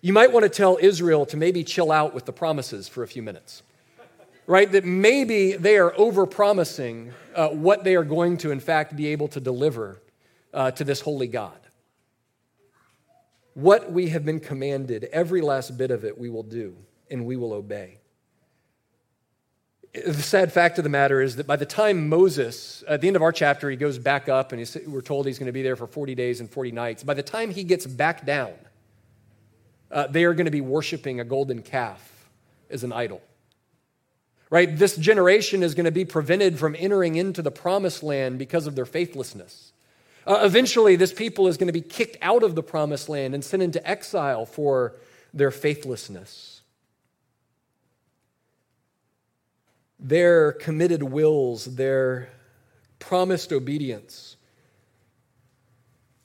you 0.00 0.14
might 0.14 0.32
want 0.32 0.44
to 0.44 0.48
tell 0.48 0.78
Israel 0.80 1.26
to 1.26 1.36
maybe 1.36 1.62
chill 1.62 1.92
out 1.92 2.14
with 2.14 2.24
the 2.24 2.32
promises 2.32 2.88
for 2.88 3.02
a 3.02 3.06
few 3.06 3.22
minutes. 3.22 3.62
Right? 4.48 4.72
That 4.72 4.84
maybe 4.84 5.52
they 5.52 5.76
are 5.76 5.92
over 5.96 6.26
promising 6.26 7.12
uh, 7.36 7.50
what 7.50 7.84
they 7.84 7.94
are 7.94 8.02
going 8.02 8.38
to, 8.38 8.50
in 8.50 8.58
fact, 8.58 8.96
be 8.96 9.06
able 9.08 9.28
to 9.28 9.40
deliver 9.40 10.02
uh, 10.52 10.70
to 10.72 10.84
this 10.84 11.00
holy 11.02 11.28
God. 11.28 11.60
What 13.54 13.92
we 13.92 14.08
have 14.08 14.24
been 14.24 14.40
commanded, 14.40 15.04
every 15.12 15.42
last 15.42 15.76
bit 15.76 15.90
of 15.90 16.04
it, 16.04 16.16
we 16.16 16.30
will 16.30 16.42
do 16.42 16.76
and 17.10 17.26
we 17.26 17.36
will 17.36 17.52
obey. 17.52 17.98
The 19.92 20.14
sad 20.14 20.52
fact 20.52 20.78
of 20.78 20.84
the 20.84 20.90
matter 20.90 21.20
is 21.20 21.36
that 21.36 21.46
by 21.46 21.56
the 21.56 21.66
time 21.66 22.08
Moses, 22.08 22.84
at 22.88 23.00
the 23.00 23.06
end 23.06 23.16
of 23.16 23.22
our 23.22 23.32
chapter, 23.32 23.70
he 23.70 23.76
goes 23.76 23.98
back 23.98 24.28
up 24.28 24.52
and 24.52 24.80
we're 24.86 25.00
told 25.00 25.26
he's 25.26 25.38
going 25.38 25.46
to 25.46 25.52
be 25.52 25.62
there 25.62 25.76
for 25.76 25.86
40 25.86 26.14
days 26.14 26.40
and 26.40 26.50
40 26.50 26.72
nights. 26.72 27.02
By 27.02 27.14
the 27.14 27.22
time 27.22 27.50
he 27.50 27.64
gets 27.64 27.86
back 27.86 28.24
down, 28.24 28.52
uh, 29.90 30.06
they 30.06 30.24
are 30.24 30.34
going 30.34 30.44
to 30.44 30.50
be 30.50 30.60
worshiping 30.60 31.20
a 31.20 31.24
golden 31.24 31.62
calf 31.62 32.28
as 32.70 32.84
an 32.84 32.92
idol. 32.92 33.22
Right? 34.50 34.76
This 34.76 34.96
generation 34.96 35.62
is 35.62 35.74
going 35.74 35.84
to 35.84 35.92
be 35.92 36.04
prevented 36.04 36.58
from 36.58 36.74
entering 36.78 37.16
into 37.16 37.42
the 37.42 37.50
promised 37.50 38.02
land 38.02 38.38
because 38.38 38.66
of 38.66 38.74
their 38.74 38.86
faithlessness. 38.86 39.72
Uh, 40.26 40.40
eventually, 40.42 40.96
this 40.96 41.12
people 41.12 41.48
is 41.48 41.56
going 41.56 41.68
to 41.68 41.72
be 41.72 41.80
kicked 41.80 42.16
out 42.22 42.42
of 42.42 42.54
the 42.54 42.62
promised 42.62 43.08
land 43.08 43.34
and 43.34 43.44
sent 43.44 43.62
into 43.62 43.86
exile 43.88 44.46
for 44.46 44.96
their 45.32 45.50
faithlessness. 45.50 46.62
Their 49.98 50.52
committed 50.52 51.02
wills, 51.02 51.64
their 51.76 52.30
promised 52.98 53.52
obedience, 53.52 54.36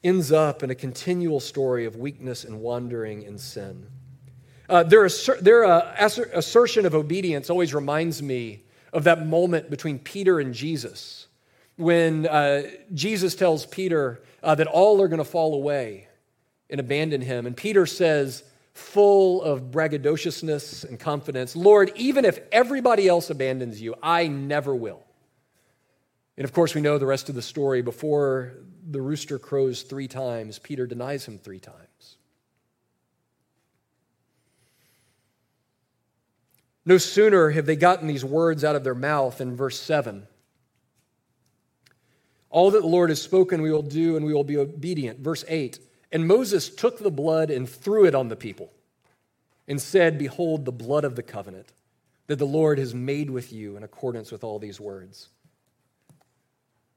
ends 0.04 0.32
up 0.32 0.64
in 0.64 0.70
a 0.70 0.76
continual 0.76 1.40
story 1.40 1.86
of 1.86 1.96
weakness 1.96 2.44
and 2.44 2.62
wandering 2.62 3.26
and 3.26 3.40
sin. 3.40 3.88
Uh, 4.70 4.84
their 4.84 5.10
their 5.42 5.66
uh, 5.66 5.96
assertion 6.34 6.86
of 6.86 6.96
obedience 6.96 7.50
always 7.50 7.74
reminds 7.74 8.22
me 8.22 8.64
of 8.94 9.04
that 9.04 9.26
moment 9.26 9.70
between 9.70 10.00
Peter 10.00 10.40
and 10.40 10.54
Jesus 10.54 11.28
when 11.76 12.28
uh, 12.28 12.64
Jesus 12.94 13.36
tells 13.36 13.66
Peter 13.66 14.22
uh, 14.44 14.56
that 14.56 14.68
all 14.68 15.02
are 15.02 15.08
going 15.08 15.18
to 15.18 15.26
fall 15.26 15.54
away 15.56 16.08
and 16.70 16.80
abandon 16.80 17.22
him. 17.22 17.46
And 17.46 17.58
Peter 17.58 17.86
says, 17.86 18.44
full 18.74 19.42
of 19.42 19.72
braggadociousness 19.72 20.88
and 20.88 21.00
confidence, 21.00 21.56
Lord, 21.56 21.92
even 21.96 22.26
if 22.26 22.40
everybody 22.52 23.08
else 23.08 23.30
abandons 23.30 23.82
you, 23.82 23.96
I 24.02 24.28
never 24.28 24.76
will. 24.76 25.04
And 26.38 26.46
of 26.46 26.54
course, 26.54 26.74
we 26.74 26.82
know 26.82 26.98
the 26.98 27.06
rest 27.06 27.30
of 27.30 27.36
the 27.36 27.42
story. 27.42 27.82
Before 27.82 28.54
the 28.90 29.02
rooster 29.02 29.38
crows 29.38 29.84
three 29.84 30.08
times, 30.08 30.58
Peter 30.58 30.88
denies 30.88 31.26
him 31.28 31.38
three 31.38 31.60
times. 31.60 31.93
No 36.86 36.98
sooner 36.98 37.52
have 37.52 37.66
they 37.66 37.76
gotten 37.76 38.08
these 38.08 38.26
words 38.26 38.64
out 38.64 38.76
of 38.76 38.84
their 38.84 38.96
mouth 38.96 39.40
in 39.40 39.56
verse 39.56 39.80
7. 39.80 40.28
All 42.50 42.72
that 42.72 42.82
the 42.82 42.88
Lord 42.88 43.10
has 43.10 43.22
spoken, 43.22 43.62
we 43.62 43.72
will 43.72 43.82
do, 43.82 44.16
and 44.16 44.26
we 44.26 44.34
will 44.34 44.44
be 44.44 44.58
obedient. 44.58 45.20
Verse 45.20 45.44
8. 45.48 45.80
And 46.12 46.28
Moses 46.28 46.70
took 46.70 47.00
the 47.00 47.10
blood 47.10 47.50
and 47.50 47.68
threw 47.68 48.06
it 48.06 48.14
on 48.14 48.28
the 48.28 48.36
people 48.36 48.72
and 49.68 49.82
said, 49.82 50.20
Behold, 50.20 50.66
the 50.66 50.72
blood 50.72 51.04
of 51.04 51.16
the 51.16 51.24
covenant 51.24 51.74
that 52.28 52.38
the 52.38 52.46
Lord 52.46 52.78
has 52.78 52.94
made 52.94 53.30
with 53.30 53.52
you 53.52 53.76
in 53.76 53.84
accordance 53.84 54.32
with 54.32 54.44
all 54.44 54.60
these 54.60 54.80
words. 54.80 55.30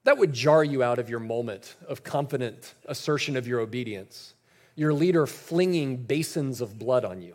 That 0.05 0.19
would 0.19 0.33
jar 0.33 0.63
you 0.63 0.83
out 0.83 0.99
of 0.99 1.11
your 1.11 1.19
moment 1.19 1.75
of 1.89 2.05
confident 2.05 2.75
assertion 2.87 3.37
of 3.37 3.49
your 3.49 3.61
obedience, 3.61 4.35
your 4.75 4.93
leader 4.93 5.27
flinging 5.27 5.97
basins 5.97 6.61
of 6.61 6.79
blood 6.79 7.05
on 7.05 7.23
you. 7.23 7.35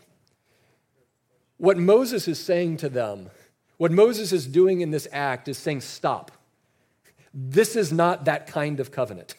What 1.61 1.77
Moses 1.77 2.27
is 2.27 2.39
saying 2.39 2.77
to 2.77 2.89
them, 2.89 3.29
what 3.77 3.91
Moses 3.91 4.31
is 4.33 4.47
doing 4.47 4.81
in 4.81 4.91
this 4.91 5.07
act 5.11 5.47
is 5.47 5.57
saying, 5.57 5.81
Stop. 5.81 6.31
This 7.33 7.75
is 7.75 7.93
not 7.93 8.25
that 8.25 8.47
kind 8.47 8.79
of 8.79 8.91
covenant. 8.91 9.35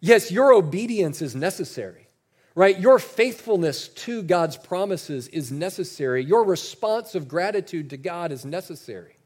Yes, 0.00 0.30
your 0.30 0.52
obedience 0.52 1.20
is 1.20 1.34
necessary, 1.34 2.06
right? 2.54 2.78
Your 2.78 2.98
faithfulness 2.98 3.88
to 3.88 4.22
God's 4.22 4.56
promises 4.56 5.26
is 5.28 5.50
necessary. 5.50 6.24
Your 6.24 6.44
response 6.44 7.14
of 7.14 7.26
gratitude 7.26 7.90
to 7.90 7.96
God 7.96 8.30
is 8.30 8.44
necessary 8.44 9.16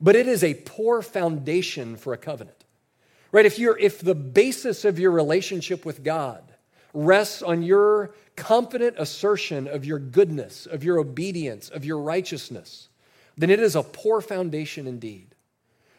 but 0.00 0.16
it 0.16 0.28
is 0.28 0.44
a 0.44 0.54
poor 0.54 1.02
foundation 1.02 1.96
for 1.96 2.12
a 2.12 2.18
covenant. 2.18 2.64
Right? 3.30 3.46
If, 3.46 3.58
you're, 3.58 3.76
if 3.78 4.00
the 4.00 4.14
basis 4.14 4.84
of 4.84 4.98
your 4.98 5.10
relationship 5.10 5.84
with 5.84 6.02
God 6.02 6.42
rests 7.06 7.42
on 7.42 7.62
your 7.62 8.14
confident 8.36 8.96
assertion 8.98 9.66
of 9.68 9.84
your 9.84 9.98
goodness, 9.98 10.66
of 10.66 10.84
your 10.84 10.98
obedience, 10.98 11.68
of 11.68 11.84
your 11.84 11.98
righteousness, 11.98 12.88
then 13.36 13.50
it 13.50 13.60
is 13.60 13.76
a 13.76 13.82
poor 13.82 14.20
foundation 14.20 14.86
indeed. 14.86 15.34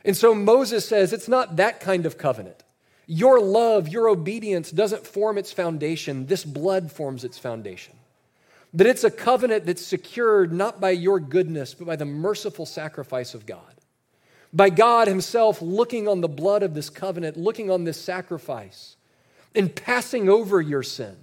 And 0.05 0.15
so 0.15 0.33
Moses 0.33 0.87
says 0.87 1.13
it's 1.13 1.27
not 1.27 1.57
that 1.57 1.79
kind 1.79 2.05
of 2.05 2.17
covenant. 2.17 2.63
Your 3.05 3.39
love, 3.39 3.87
your 3.87 4.07
obedience 4.07 4.71
doesn't 4.71 5.07
form 5.07 5.37
its 5.37 5.51
foundation. 5.51 6.27
This 6.27 6.45
blood 6.45 6.91
forms 6.91 7.23
its 7.23 7.37
foundation. 7.37 7.95
That 8.73 8.87
it's 8.87 9.03
a 9.03 9.11
covenant 9.11 9.65
that's 9.65 9.85
secured 9.85 10.53
not 10.53 10.79
by 10.79 10.91
your 10.91 11.19
goodness, 11.19 11.73
but 11.73 11.87
by 11.87 11.95
the 11.95 12.05
merciful 12.05 12.65
sacrifice 12.65 13.33
of 13.33 13.45
God 13.45 13.79
by 14.51 14.69
God 14.69 15.07
Himself 15.07 15.61
looking 15.61 16.07
on 16.07 16.21
the 16.21 16.27
blood 16.27 16.63
of 16.63 16.73
this 16.73 16.89
covenant, 16.89 17.37
looking 17.37 17.69
on 17.69 17.83
this 17.83 17.99
sacrifice, 18.01 18.95
and 19.55 19.75
passing 19.75 20.29
over 20.29 20.61
your 20.61 20.83
sin, 20.83 21.15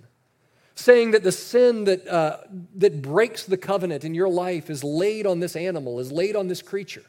saying 0.75 1.12
that 1.12 1.23
the 1.23 1.33
sin 1.33 1.85
that, 1.85 2.07
uh, 2.07 2.39
that 2.77 3.03
breaks 3.03 3.45
the 3.45 3.57
covenant 3.57 4.05
in 4.05 4.15
your 4.15 4.29
life 4.29 4.69
is 4.69 4.83
laid 4.85 5.27
on 5.27 5.41
this 5.41 5.57
animal, 5.57 6.01
is 6.01 6.12
laid 6.12 6.37
on 6.37 6.49
this 6.49 6.62
creature. 6.62 7.05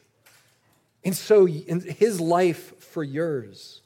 And 1.04 1.16
so 1.16 1.46
His 1.46 2.20
life 2.20 2.80
for 2.80 3.04
yours. 3.04 3.82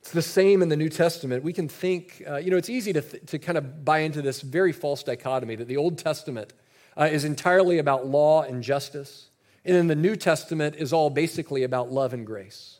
It's 0.00 0.12
the 0.12 0.20
same 0.20 0.60
in 0.60 0.68
the 0.68 0.76
New 0.76 0.90
Testament. 0.90 1.42
We 1.42 1.54
can 1.54 1.66
think, 1.66 2.22
uh, 2.28 2.36
you 2.36 2.50
know, 2.50 2.58
it's 2.58 2.68
easy 2.68 2.92
to, 2.92 3.00
th- 3.00 3.24
to 3.24 3.38
kind 3.38 3.56
of 3.56 3.86
buy 3.86 4.00
into 4.00 4.20
this 4.20 4.42
very 4.42 4.70
false 4.70 5.02
dichotomy 5.02 5.56
that 5.56 5.66
the 5.66 5.78
Old 5.78 5.96
Testament 5.96 6.52
uh, 6.94 7.04
is 7.04 7.24
entirely 7.24 7.78
about 7.78 8.06
law 8.06 8.42
and 8.42 8.62
justice. 8.62 9.30
And 9.64 9.74
then 9.74 9.86
the 9.86 9.94
New 9.94 10.14
Testament 10.14 10.76
is 10.76 10.92
all 10.92 11.08
basically 11.08 11.62
about 11.62 11.90
love 11.90 12.12
and 12.12 12.26
grace. 12.26 12.73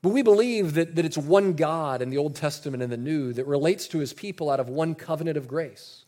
But 0.00 0.10
we 0.10 0.22
believe 0.22 0.74
that, 0.74 0.94
that 0.94 1.04
it's 1.04 1.18
one 1.18 1.54
God 1.54 2.02
in 2.02 2.10
the 2.10 2.18
Old 2.18 2.36
Testament 2.36 2.82
and 2.82 2.92
the 2.92 2.96
New 2.96 3.32
that 3.32 3.46
relates 3.46 3.88
to 3.88 3.98
his 3.98 4.12
people 4.12 4.48
out 4.48 4.60
of 4.60 4.68
one 4.68 4.94
covenant 4.94 5.36
of 5.36 5.48
grace. 5.48 6.04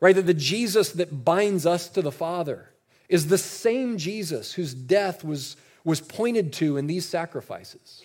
Right? 0.00 0.14
That 0.14 0.26
the 0.26 0.34
Jesus 0.34 0.92
that 0.92 1.24
binds 1.24 1.64
us 1.64 1.88
to 1.90 2.02
the 2.02 2.10
Father 2.10 2.70
is 3.08 3.28
the 3.28 3.38
same 3.38 3.98
Jesus 3.98 4.52
whose 4.52 4.74
death 4.74 5.22
was, 5.22 5.56
was 5.84 6.00
pointed 6.00 6.52
to 6.54 6.76
in 6.76 6.88
these 6.88 7.08
sacrifices. 7.08 8.02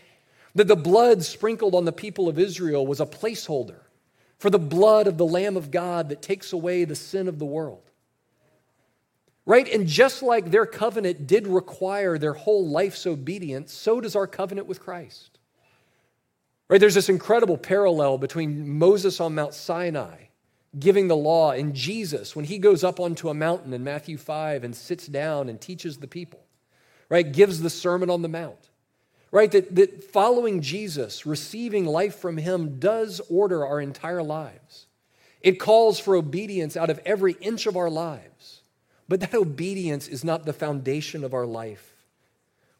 That 0.53 0.67
the 0.67 0.75
blood 0.75 1.23
sprinkled 1.23 1.73
on 1.73 1.85
the 1.85 1.91
people 1.91 2.29
of 2.29 2.37
Israel 2.37 2.85
was 2.85 2.99
a 2.99 3.05
placeholder 3.05 3.79
for 4.37 4.49
the 4.51 4.59
blood 4.59 5.07
of 5.07 5.17
the 5.17 5.25
Lamb 5.25 5.57
of 5.57 5.71
God 5.71 6.09
that 6.09 6.21
takes 6.21 6.53
away 6.53 6.83
the 6.83 6.95
sin 6.95 7.27
of 7.27 7.39
the 7.39 7.45
world. 7.45 7.86
Right? 9.47 9.67
And 9.67 9.87
just 9.87 10.21
like 10.21 10.51
their 10.51 10.67
covenant 10.67 11.25
did 11.25 11.47
require 11.47 12.19
their 12.19 12.33
whole 12.33 12.67
life's 12.67 13.07
obedience, 13.07 13.73
so 13.73 13.99
does 13.99 14.15
our 14.15 14.27
covenant 14.27 14.67
with 14.67 14.79
Christ. 14.79 15.39
Right? 16.69 16.79
There's 16.79 16.93
this 16.93 17.09
incredible 17.09 17.57
parallel 17.57 18.19
between 18.19 18.77
Moses 18.77 19.19
on 19.19 19.33
Mount 19.33 19.55
Sinai 19.55 20.25
giving 20.77 21.07
the 21.07 21.15
law 21.15 21.51
and 21.51 21.73
Jesus 21.73 22.35
when 22.35 22.45
he 22.45 22.59
goes 22.59 22.83
up 22.83 22.99
onto 22.99 23.29
a 23.29 23.33
mountain 23.33 23.73
in 23.73 23.83
Matthew 23.83 24.17
5 24.17 24.63
and 24.63 24.75
sits 24.75 25.07
down 25.07 25.49
and 25.49 25.59
teaches 25.59 25.97
the 25.97 26.07
people. 26.07 26.41
Right? 27.09 27.31
Gives 27.31 27.61
the 27.61 27.69
Sermon 27.69 28.11
on 28.11 28.21
the 28.21 28.27
Mount 28.27 28.69
right? 29.31 29.51
That, 29.51 29.75
that 29.75 30.03
following 30.03 30.61
Jesus, 30.61 31.25
receiving 31.25 31.85
life 31.85 32.15
from 32.15 32.37
him, 32.37 32.79
does 32.79 33.21
order 33.29 33.65
our 33.65 33.81
entire 33.81 34.23
lives. 34.23 34.87
It 35.41 35.59
calls 35.59 35.99
for 35.99 36.15
obedience 36.15 36.75
out 36.75 36.89
of 36.89 36.99
every 37.05 37.33
inch 37.33 37.67
of 37.67 37.77
our 37.77 37.89
lives. 37.89 38.56
But 39.07 39.21
that 39.21 39.33
obedience 39.33 40.07
is 40.07 40.23
not 40.23 40.45
the 40.45 40.53
foundation 40.53 41.23
of 41.23 41.33
our 41.33 41.45
life 41.45 41.93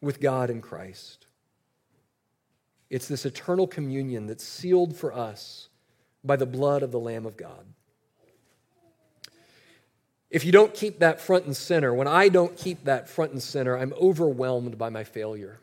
with 0.02 0.20
God 0.20 0.50
and 0.50 0.62
Christ. 0.62 1.26
It's 2.90 3.08
this 3.08 3.26
eternal 3.26 3.68
communion 3.68 4.28
that's 4.28 4.44
sealed 4.44 4.96
for 4.96 5.14
us 5.14 5.70
by 6.24 6.36
the 6.36 6.46
blood 6.46 6.84
of 6.84 6.92
the 6.92 7.00
Lamb 7.00 7.26
of 7.26 7.38
God. 7.38 7.66
If 10.30 10.44
you 10.44 10.52
don't 10.52 10.74
keep 10.74 11.00
that 11.00 11.22
front 11.22 11.46
and 11.46 11.56
center, 11.56 11.94
when 11.94 12.08
I 12.08 12.28
don't 12.28 12.56
keep 12.58 12.84
that 12.84 13.08
front 13.08 13.32
and 13.32 13.42
center, 13.42 13.78
I'm 13.78 13.94
overwhelmed 13.94 14.78
by 14.78 14.90
my 14.90 15.06
failure 15.06 15.60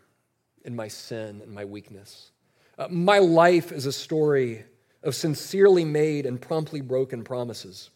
and 0.64 0.74
my 0.74 0.88
sin 0.88 1.42
and 1.42 1.52
my 1.52 1.66
weakness. 1.66 2.30
Uh, 2.78 2.88
my 2.90 3.18
life 3.18 3.72
is 3.72 3.84
a 3.84 3.92
story 3.92 4.64
of 5.02 5.14
sincerely 5.14 5.84
made 5.84 6.24
and 6.24 6.40
promptly 6.40 6.80
broken 6.80 7.24
promises. 7.24 7.90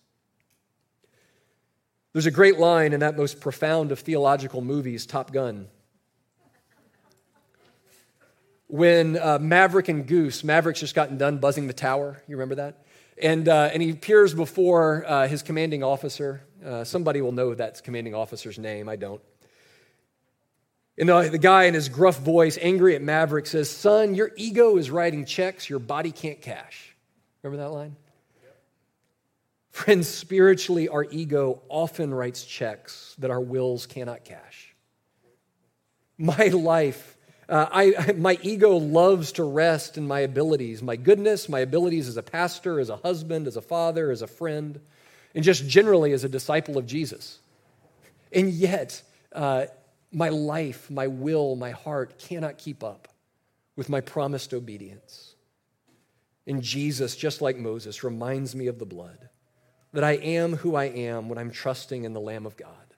There's 2.12 2.27
a 2.27 2.31
great 2.31 2.59
line 2.59 2.92
in 2.92 3.01
that 3.01 3.16
most 3.16 3.40
profound 3.40 3.92
of 3.92 4.01
theological 4.01 4.62
movies, 4.62 5.05
Top 5.05 5.33
Gun. 5.33 5.68
When 8.66 9.18
uh, 9.18 9.38
Maverick 9.40 9.88
and 9.88 10.07
Goose, 10.07 10.42
Maverick's 10.42 10.81
just 10.81 10.94
gotten 10.94 11.18
done 11.18 11.38
buzzing 11.38 11.66
the 11.66 11.73
tower. 11.73 12.23
You 12.27 12.37
remember 12.37 12.57
that? 12.57 12.85
And, 13.21 13.49
uh, 13.49 13.71
and 13.73 13.83
he 13.83 13.90
appears 13.90 14.35
before 14.35 15.05
uh, 15.07 15.29
his 15.29 15.42
commanding 15.42 15.83
officer. 15.83 16.42
Uh, 16.64 16.85
somebody 16.85 17.21
will 17.21 17.33
know 17.33 17.55
that 17.55 17.83
commanding 17.83 18.14
officer's 18.14 18.59
name. 18.59 18.88
I 18.88 18.97
don't. 18.97 19.21
And 20.99 21.09
the, 21.09 21.29
the 21.31 21.38
guy 21.38 21.64
in 21.64 21.75
his 21.75 21.88
gruff 21.88 22.18
voice, 22.18 22.59
angry 22.61 22.94
at 22.94 23.03
Maverick, 23.03 23.47
says, 23.47 23.71
Son, 23.71 24.14
your 24.14 24.33
ego 24.37 24.77
is 24.77 24.90
writing 24.90 25.25
checks 25.25 25.68
your 25.68 25.79
body 25.79 26.11
can't 26.11 26.40
cash. 26.40 26.97
Remember 27.42 27.62
that 27.62 27.71
line? 27.71 27.97
Friends, 29.79 30.09
spiritually, 30.09 30.88
our 30.88 31.05
ego 31.05 31.62
often 31.69 32.12
writes 32.12 32.45
checks 32.45 33.14
that 33.21 33.31
our 33.31 33.41
wills 33.41 33.87
cannot 33.87 34.25
cash. 34.25 34.75
My 36.19 36.49
life, 36.49 37.17
uh, 37.49 37.67
I, 37.71 38.12
my 38.17 38.41
ego 38.43 38.77
loves 38.77 39.31
to 39.33 39.45
rest 39.45 39.97
in 39.97 40.05
my 40.05 40.21
abilities, 40.21 40.83
my 40.83 40.97
goodness, 40.97 41.49
my 41.49 41.61
abilities 41.61 42.09
as 42.09 42.17
a 42.17 42.25
pastor, 42.25 42.81
as 42.81 42.88
a 42.88 42.97
husband, 42.97 43.47
as 43.47 43.57
a 43.57 43.62
father, 43.62 44.11
as 44.11 44.21
a 44.21 44.27
friend, 44.27 44.81
and 45.37 45.45
just 45.45 45.69
generally 45.69 46.11
as 46.11 46.25
a 46.25 46.29
disciple 46.29 46.77
of 46.77 46.85
Jesus. 46.85 47.38
And 48.33 48.51
yet, 48.51 49.01
uh, 49.33 49.67
my 50.11 50.31
life, 50.31 50.91
my 50.91 51.07
will, 51.07 51.55
my 51.55 51.71
heart 51.71 52.19
cannot 52.19 52.59
keep 52.59 52.83
up 52.83 53.07
with 53.77 53.88
my 53.88 54.01
promised 54.01 54.53
obedience. 54.53 55.37
And 56.49 56.64
Jesus, 56.64 57.14
just 57.14 57.41
like 57.41 57.57
Moses, 57.57 58.03
reminds 58.03 58.57
me 58.57 58.67
of 58.67 58.81
the 58.81 58.87
blood 58.87 59.29
that 59.92 60.05
I 60.05 60.12
am 60.12 60.57
who 60.57 60.74
I 60.74 60.85
am 60.85 61.29
when 61.29 61.38
I'm 61.38 61.51
trusting 61.51 62.05
in 62.05 62.12
the 62.12 62.20
Lamb 62.20 62.46
of 62.46 62.57
God, 62.57 62.94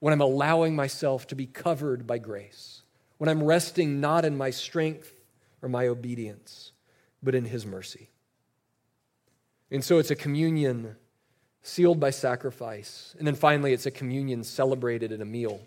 when 0.00 0.12
I'm 0.12 0.20
allowing 0.20 0.76
myself 0.76 1.26
to 1.28 1.34
be 1.34 1.46
covered 1.46 2.06
by 2.06 2.18
grace, 2.18 2.82
when 3.18 3.28
I'm 3.28 3.42
resting 3.42 4.00
not 4.00 4.24
in 4.24 4.36
my 4.36 4.50
strength 4.50 5.12
or 5.62 5.68
my 5.68 5.86
obedience, 5.86 6.72
but 7.22 7.34
in 7.34 7.46
His 7.46 7.64
mercy. 7.64 8.10
And 9.70 9.82
so 9.82 9.98
it's 9.98 10.10
a 10.10 10.16
communion 10.16 10.96
sealed 11.62 11.98
by 11.98 12.10
sacrifice. 12.10 13.16
And 13.18 13.26
then 13.26 13.34
finally, 13.34 13.72
it's 13.72 13.86
a 13.86 13.90
communion 13.90 14.44
celebrated 14.44 15.10
in 15.10 15.22
a 15.22 15.24
meal. 15.24 15.60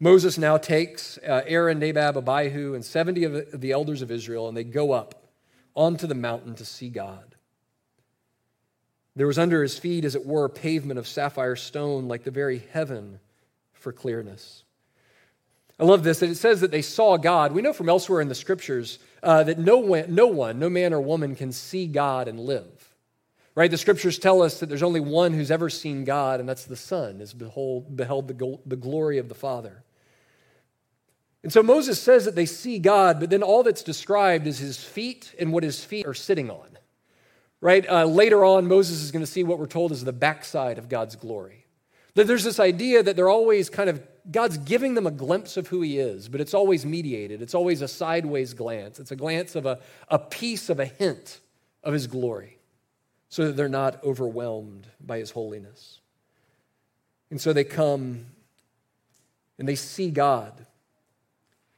Moses 0.00 0.38
now 0.38 0.56
takes 0.56 1.18
uh, 1.18 1.42
Aaron, 1.46 1.78
Nadab, 1.78 2.16
Abihu, 2.16 2.74
and 2.74 2.84
70 2.84 3.24
of 3.24 3.60
the 3.60 3.72
elders 3.72 4.00
of 4.00 4.10
Israel, 4.10 4.48
and 4.48 4.56
they 4.56 4.64
go 4.64 4.92
up 4.92 5.28
onto 5.74 6.06
the 6.06 6.14
mountain 6.14 6.54
to 6.54 6.64
see 6.64 6.88
God. 6.88 7.34
There 9.18 9.26
was 9.26 9.36
under 9.36 9.62
his 9.62 9.76
feet, 9.76 10.04
as 10.04 10.14
it 10.14 10.24
were, 10.24 10.44
a 10.44 10.48
pavement 10.48 10.96
of 10.96 11.08
sapphire 11.08 11.56
stone, 11.56 12.06
like 12.06 12.22
the 12.22 12.30
very 12.30 12.62
heaven 12.70 13.18
for 13.72 13.92
clearness. 13.92 14.62
I 15.76 15.82
love 15.82 16.04
this 16.04 16.20
that 16.20 16.30
it 16.30 16.36
says 16.36 16.60
that 16.60 16.70
they 16.70 16.82
saw 16.82 17.16
God. 17.16 17.50
We 17.50 17.60
know 17.60 17.72
from 17.72 17.88
elsewhere 17.88 18.20
in 18.20 18.28
the 18.28 18.36
scriptures 18.36 19.00
uh, 19.20 19.42
that 19.42 19.58
no 19.58 19.78
one, 19.78 20.14
no 20.14 20.28
one, 20.28 20.60
no 20.60 20.70
man 20.70 20.94
or 20.94 21.00
woman 21.00 21.34
can 21.34 21.50
see 21.50 21.88
God 21.88 22.28
and 22.28 22.38
live. 22.38 22.94
Right? 23.56 23.68
The 23.68 23.76
scriptures 23.76 24.20
tell 24.20 24.40
us 24.40 24.60
that 24.60 24.68
there's 24.68 24.84
only 24.84 25.00
one 25.00 25.32
who's 25.32 25.50
ever 25.50 25.68
seen 25.68 26.04
God, 26.04 26.38
and 26.38 26.48
that's 26.48 26.66
the 26.66 26.76
Son, 26.76 27.18
has 27.18 27.34
beheld 27.34 27.98
the, 27.98 28.58
the 28.66 28.76
glory 28.76 29.18
of 29.18 29.28
the 29.28 29.34
Father. 29.34 29.82
And 31.42 31.52
so 31.52 31.64
Moses 31.64 32.00
says 32.00 32.24
that 32.26 32.36
they 32.36 32.46
see 32.46 32.78
God, 32.78 33.18
but 33.18 33.30
then 33.30 33.42
all 33.42 33.64
that's 33.64 33.82
described 33.82 34.46
is 34.46 34.60
his 34.60 34.78
feet 34.78 35.34
and 35.40 35.52
what 35.52 35.64
his 35.64 35.84
feet 35.84 36.06
are 36.06 36.14
sitting 36.14 36.52
on. 36.52 36.77
Right? 37.60 37.88
Uh, 37.88 38.04
later 38.04 38.44
on, 38.44 38.68
Moses 38.68 39.02
is 39.02 39.10
going 39.10 39.24
to 39.24 39.30
see 39.30 39.42
what 39.42 39.58
we're 39.58 39.66
told 39.66 39.90
is 39.90 40.04
the 40.04 40.12
backside 40.12 40.78
of 40.78 40.88
God's 40.88 41.16
glory. 41.16 41.66
That 42.14 42.26
there's 42.26 42.44
this 42.44 42.60
idea 42.60 43.02
that 43.02 43.16
they're 43.16 43.28
always 43.28 43.68
kind 43.68 43.90
of, 43.90 44.02
God's 44.30 44.58
giving 44.58 44.94
them 44.94 45.06
a 45.06 45.10
glimpse 45.10 45.56
of 45.56 45.68
who 45.68 45.80
he 45.82 45.98
is, 45.98 46.28
but 46.28 46.40
it's 46.40 46.54
always 46.54 46.86
mediated. 46.86 47.42
It's 47.42 47.54
always 47.54 47.82
a 47.82 47.88
sideways 47.88 48.54
glance. 48.54 49.00
It's 49.00 49.10
a 49.10 49.16
glance 49.16 49.56
of 49.56 49.66
a, 49.66 49.80
a 50.08 50.18
piece 50.18 50.68
of 50.68 50.80
a 50.80 50.84
hint 50.84 51.40
of 51.82 51.92
his 51.92 52.06
glory 52.06 52.58
so 53.28 53.46
that 53.46 53.56
they're 53.56 53.68
not 53.68 54.02
overwhelmed 54.04 54.86
by 55.04 55.18
his 55.18 55.30
holiness. 55.30 56.00
And 57.30 57.40
so 57.40 57.52
they 57.52 57.64
come 57.64 58.26
and 59.58 59.68
they 59.68 59.74
see 59.74 60.10
God. 60.10 60.66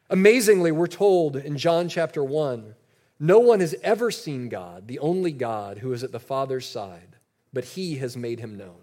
Amazingly, 0.09 0.73
we're 0.73 0.87
told 0.87 1.37
in 1.37 1.57
John 1.57 1.89
chapter 1.89 2.23
1 2.23 2.75
no 3.23 3.39
one 3.39 3.61
has 3.61 3.75
ever 3.83 4.11
seen 4.11 4.49
God, 4.49 4.89
the 4.89 4.99
only 4.99 5.31
God 5.31 5.79
who 5.79 5.93
is 5.93 6.03
at 6.03 6.11
the 6.11 6.19
Father's 6.19 6.67
side, 6.67 7.17
but 7.53 7.65
he 7.65 7.97
has 7.97 8.17
made 8.17 8.41
him 8.41 8.57
known. 8.57 8.81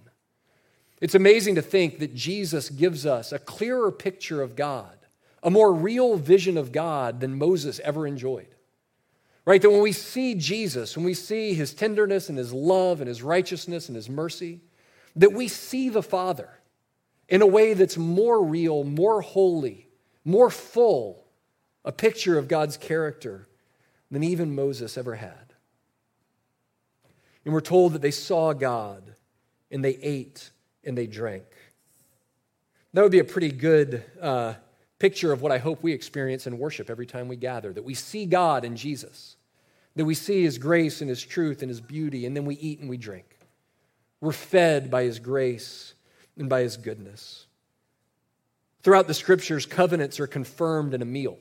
It's 1.02 1.15
amazing 1.15 1.56
to 1.56 1.62
think 1.63 1.97
that 2.00 2.13
Jesus 2.13 2.69
gives 2.69 3.04
us 3.06 3.32
a 3.32 3.39
clearer 3.39 3.91
picture 3.91 4.43
of 4.43 4.56
God, 4.56 4.95
a 5.41 5.50
more 5.50 5.73
real 5.73 6.17
vision 6.17 6.56
of 6.56 6.71
God 6.71 7.19
than 7.19 7.39
Moses 7.39 7.80
ever 7.84 8.06
enjoyed. 8.06 8.54
Right? 9.43 9.62
That 9.62 9.71
when 9.71 9.82
we 9.82 9.91
see 9.91 10.36
Jesus, 10.36 10.95
when 10.95 11.06
we 11.06 11.15
see 11.15 11.56
his 11.56 11.73
tenderness 11.73 12.30
and 12.30 12.38
his 12.38 12.54
love 12.54 13.02
and 13.02 13.08
his 13.08 13.23
righteousness 13.23 13.89
and 13.89 13.95
his 13.95 14.10
mercy, 14.10 14.60
that 15.15 15.34
we 15.34 15.47
see 15.47 15.89
the 15.89 16.04
Father 16.04 16.50
in 17.28 17.41
a 17.41 17.47
way 17.47 17.73
that's 17.73 17.97
more 17.97 18.43
real, 18.43 18.84
more 18.84 19.21
holy, 19.21 19.88
more 20.23 20.52
full 20.52 21.26
a 21.84 21.91
picture 21.91 22.38
of 22.38 22.47
God's 22.47 22.78
character 22.78 23.47
than 24.12 24.24
even 24.24 24.56
Moses 24.56 24.98
ever 24.98 25.15
had. 25.15 25.54
And 27.46 27.54
we're 27.54 27.62
told 27.62 27.93
that 27.93 28.02
they 28.02 28.12
saw 28.12 28.54
God 28.54 29.15
and 29.72 29.84
they 29.84 29.98
ate 30.02 30.52
and 30.84 30.98
they 30.98 31.08
drank. 31.08 31.46
That 32.93 33.04
would 33.04 33.12
be 33.12 33.20
a 33.20 33.26
pretty 33.26 33.52
good 33.52 34.04
uh, 34.22 34.56
picture 35.00 35.32
of 35.32 35.41
what 35.41 35.52
I 35.52 35.58
hope 35.58 35.84
we 35.84 35.93
experience 35.93 36.48
in 36.48 36.58
worship 36.58 36.89
every 36.89 37.06
time 37.06 37.28
we 37.28 37.36
gather 37.36 37.72
that 37.74 37.84
we 37.84 37.93
see 37.93 38.26
God 38.26 38.65
in 38.65 38.76
Jesus, 38.76 39.36
that 39.96 40.06
we 40.06 40.13
see 40.13 40.43
His 40.43 40.58
grace 40.58 41.02
and 41.02 41.10
His 41.10 41.24
truth 41.24 41.62
and 41.62 41.70
His 41.70 41.82
beauty, 41.82 42.26
and 42.26 42.36
then 42.36 42.46
we 42.46 42.56
eat 42.56 42.80
and 42.80 42.89
we 42.89 42.98
drink. 42.98 43.38
We're 44.20 44.32
fed 44.32 44.89
by 44.89 45.04
His 45.04 45.20
grace 45.20 45.93
and 46.38 46.50
by 46.50 46.62
His 46.62 46.78
goodness. 46.78 47.46
Throughout 48.82 49.08
the 49.08 49.13
scriptures, 49.13 49.65
covenants 49.65 50.20
are 50.20 50.28
confirmed 50.28 50.93
in 50.93 51.02
a 51.02 51.06
meal. 51.06 51.38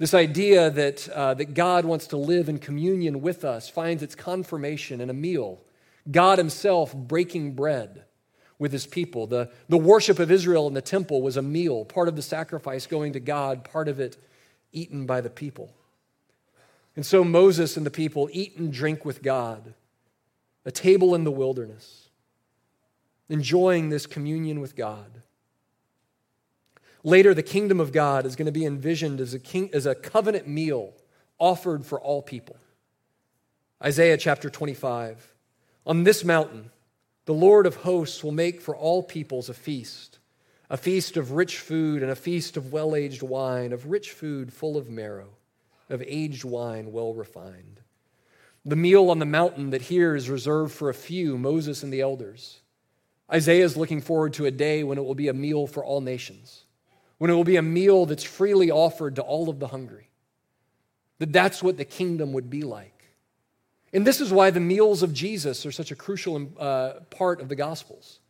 This 0.00 0.14
idea 0.14 0.70
that, 0.70 1.06
uh, 1.10 1.34
that 1.34 1.52
God 1.52 1.84
wants 1.84 2.06
to 2.06 2.16
live 2.16 2.48
in 2.48 2.58
communion 2.58 3.20
with 3.20 3.44
us 3.44 3.68
finds 3.68 4.02
its 4.02 4.14
confirmation 4.14 4.98
in 4.98 5.10
a 5.10 5.14
meal. 5.14 5.60
God 6.10 6.38
Himself 6.38 6.94
breaking 6.94 7.52
bread 7.52 8.04
with 8.58 8.72
His 8.72 8.86
people. 8.86 9.26
The, 9.26 9.50
the 9.68 9.76
worship 9.76 10.18
of 10.18 10.30
Israel 10.30 10.66
in 10.68 10.72
the 10.72 10.80
temple 10.80 11.20
was 11.20 11.36
a 11.36 11.42
meal, 11.42 11.84
part 11.84 12.08
of 12.08 12.16
the 12.16 12.22
sacrifice 12.22 12.86
going 12.86 13.12
to 13.12 13.20
God, 13.20 13.62
part 13.62 13.88
of 13.88 14.00
it 14.00 14.16
eaten 14.72 15.04
by 15.04 15.20
the 15.20 15.28
people. 15.28 15.70
And 16.96 17.04
so 17.04 17.22
Moses 17.22 17.76
and 17.76 17.84
the 17.84 17.90
people 17.90 18.30
eat 18.32 18.56
and 18.56 18.72
drink 18.72 19.04
with 19.04 19.22
God, 19.22 19.74
a 20.64 20.70
table 20.70 21.14
in 21.14 21.24
the 21.24 21.30
wilderness, 21.30 22.08
enjoying 23.28 23.90
this 23.90 24.06
communion 24.06 24.60
with 24.60 24.74
God. 24.74 25.20
Later, 27.02 27.32
the 27.32 27.42
kingdom 27.42 27.80
of 27.80 27.92
God 27.92 28.26
is 28.26 28.36
going 28.36 28.46
to 28.46 28.52
be 28.52 28.66
envisioned 28.66 29.20
as 29.20 29.32
a, 29.32 29.38
king, 29.38 29.70
as 29.72 29.86
a 29.86 29.94
covenant 29.94 30.46
meal 30.46 30.92
offered 31.38 31.86
for 31.86 32.00
all 32.00 32.20
people. 32.20 32.56
Isaiah 33.82 34.18
chapter 34.18 34.50
25. 34.50 35.34
On 35.86 36.04
this 36.04 36.24
mountain, 36.24 36.70
the 37.24 37.32
Lord 37.32 37.66
of 37.66 37.76
hosts 37.76 38.22
will 38.22 38.32
make 38.32 38.60
for 38.60 38.76
all 38.76 39.02
peoples 39.02 39.48
a 39.48 39.54
feast, 39.54 40.18
a 40.68 40.76
feast 40.76 41.16
of 41.16 41.32
rich 41.32 41.58
food 41.58 42.02
and 42.02 42.10
a 42.10 42.16
feast 42.16 42.58
of 42.58 42.72
well 42.72 42.94
aged 42.94 43.22
wine, 43.22 43.72
of 43.72 43.86
rich 43.86 44.10
food 44.10 44.52
full 44.52 44.76
of 44.76 44.90
marrow, 44.90 45.30
of 45.88 46.02
aged 46.06 46.44
wine 46.44 46.92
well 46.92 47.14
refined. 47.14 47.80
The 48.66 48.76
meal 48.76 49.08
on 49.08 49.20
the 49.20 49.24
mountain 49.24 49.70
that 49.70 49.82
here 49.82 50.14
is 50.14 50.28
reserved 50.28 50.74
for 50.74 50.90
a 50.90 50.94
few, 50.94 51.38
Moses 51.38 51.82
and 51.82 51.90
the 51.90 52.02
elders. 52.02 52.60
Isaiah 53.32 53.64
is 53.64 53.76
looking 53.78 54.02
forward 54.02 54.34
to 54.34 54.44
a 54.44 54.50
day 54.50 54.84
when 54.84 54.98
it 54.98 55.04
will 55.04 55.14
be 55.14 55.28
a 55.28 55.32
meal 55.32 55.66
for 55.66 55.82
all 55.82 56.02
nations 56.02 56.64
when 57.20 57.30
it 57.30 57.34
will 57.34 57.44
be 57.44 57.56
a 57.56 57.62
meal 57.62 58.06
that's 58.06 58.24
freely 58.24 58.70
offered 58.70 59.16
to 59.16 59.20
all 59.20 59.50
of 59.50 59.58
the 59.60 59.66
hungry. 59.66 60.08
That 61.18 61.34
that's 61.34 61.62
what 61.62 61.76
the 61.76 61.84
kingdom 61.84 62.32
would 62.32 62.48
be 62.48 62.62
like. 62.62 63.04
And 63.92 64.06
this 64.06 64.22
is 64.22 64.32
why 64.32 64.48
the 64.48 64.58
meals 64.58 65.02
of 65.02 65.12
Jesus 65.12 65.66
are 65.66 65.70
such 65.70 65.90
a 65.90 65.94
crucial 65.94 66.48
uh, 66.58 66.92
part 67.10 67.42
of 67.42 67.50
the 67.50 67.56
Gospels. 67.56 68.20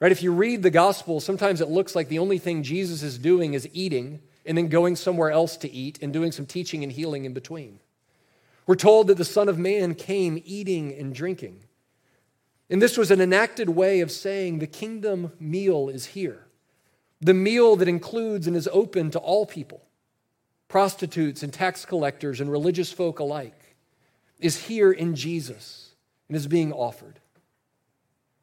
Right? 0.00 0.12
If 0.12 0.22
you 0.22 0.32
read 0.32 0.62
the 0.62 0.70
Gospels, 0.70 1.26
sometimes 1.26 1.60
it 1.60 1.68
looks 1.68 1.94
like 1.94 2.08
the 2.08 2.20
only 2.20 2.38
thing 2.38 2.62
Jesus 2.62 3.02
is 3.02 3.18
doing 3.18 3.52
is 3.52 3.68
eating 3.74 4.22
and 4.46 4.56
then 4.56 4.68
going 4.68 4.96
somewhere 4.96 5.30
else 5.30 5.58
to 5.58 5.70
eat 5.70 5.98
and 6.00 6.10
doing 6.10 6.32
some 6.32 6.46
teaching 6.46 6.82
and 6.82 6.90
healing 6.90 7.26
in 7.26 7.34
between. 7.34 7.80
We're 8.66 8.76
told 8.76 9.08
that 9.08 9.18
the 9.18 9.26
Son 9.26 9.50
of 9.50 9.58
Man 9.58 9.94
came 9.94 10.40
eating 10.46 10.94
and 10.94 11.14
drinking. 11.14 11.64
And 12.70 12.80
this 12.80 12.96
was 12.96 13.10
an 13.10 13.20
enacted 13.20 13.68
way 13.68 14.00
of 14.00 14.10
saying 14.10 14.58
the 14.58 14.66
kingdom 14.66 15.32
meal 15.38 15.90
is 15.90 16.06
here. 16.06 16.46
The 17.22 17.34
meal 17.34 17.76
that 17.76 17.86
includes 17.86 18.48
and 18.48 18.56
is 18.56 18.68
open 18.72 19.12
to 19.12 19.18
all 19.20 19.46
people, 19.46 19.80
prostitutes 20.66 21.44
and 21.44 21.52
tax 21.52 21.84
collectors 21.84 22.40
and 22.40 22.50
religious 22.50 22.90
folk 22.90 23.20
alike, 23.20 23.76
is 24.40 24.66
here 24.66 24.90
in 24.90 25.14
Jesus 25.14 25.92
and 26.26 26.36
is 26.36 26.48
being 26.48 26.72
offered. 26.72 27.20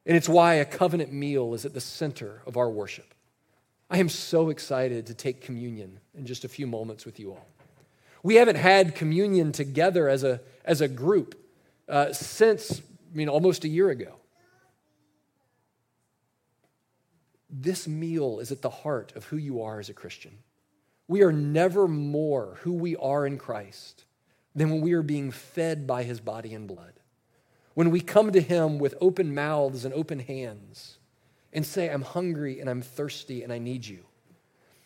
And 0.05 0.15
it's 0.15 0.29
why 0.29 0.55
a 0.55 0.65
covenant 0.65 1.11
meal 1.11 1.53
is 1.53 1.65
at 1.65 1.73
the 1.73 1.81
center 1.81 2.41
of 2.47 2.55
our 2.55 2.69
worship. 2.69 3.13
I 3.89 3.97
am 3.97 4.07
so 4.07 4.49
excited 4.49 5.07
to 5.07 5.13
take 5.13 5.41
communion 5.41 5.99
in 6.17 6.25
just 6.25 6.45
a 6.45 6.49
few 6.49 6.65
moments 6.65 7.05
with 7.05 7.19
you 7.19 7.31
all. 7.31 7.47
We 8.23 8.35
haven't 8.35 8.55
had 8.55 8.95
communion 8.95 9.51
together 9.51 10.07
as 10.07 10.23
a, 10.23 10.39
as 10.63 10.79
a 10.79 10.87
group 10.87 11.35
uh, 11.89 12.13
since, 12.13 12.79
I 12.79 13.17
mean, 13.17 13.27
almost 13.27 13.65
a 13.65 13.67
year 13.67 13.89
ago. 13.89 14.15
This 17.49 17.87
meal 17.87 18.39
is 18.39 18.51
at 18.51 18.61
the 18.61 18.69
heart 18.69 19.15
of 19.15 19.25
who 19.25 19.37
you 19.37 19.61
are 19.61 19.79
as 19.79 19.89
a 19.89 19.93
Christian. 19.93 20.37
We 21.07 21.23
are 21.23 21.31
never 21.31 21.87
more 21.87 22.59
who 22.61 22.73
we 22.73 22.95
are 22.95 23.25
in 23.25 23.37
Christ 23.37 24.05
than 24.53 24.69
when 24.69 24.81
we 24.81 24.93
are 24.93 25.01
being 25.01 25.31
fed 25.31 25.87
by 25.87 26.03
his 26.03 26.19
body 26.19 26.53
and 26.53 26.67
blood. 26.67 26.93
When 27.73 27.89
we 27.89 28.01
come 28.01 28.31
to 28.31 28.41
him 28.41 28.77
with 28.77 28.95
open 29.01 29.33
mouths 29.33 29.85
and 29.85 29.93
open 29.93 30.19
hands 30.19 30.97
and 31.51 31.65
say, 31.65 31.89
I'm 31.89 32.03
hungry 32.03 32.59
and 32.59 32.69
I'm 32.69 32.81
thirsty 32.81 33.41
and 33.41 33.51
I 33.51 33.57
need 33.57 33.85
you. 33.85 34.05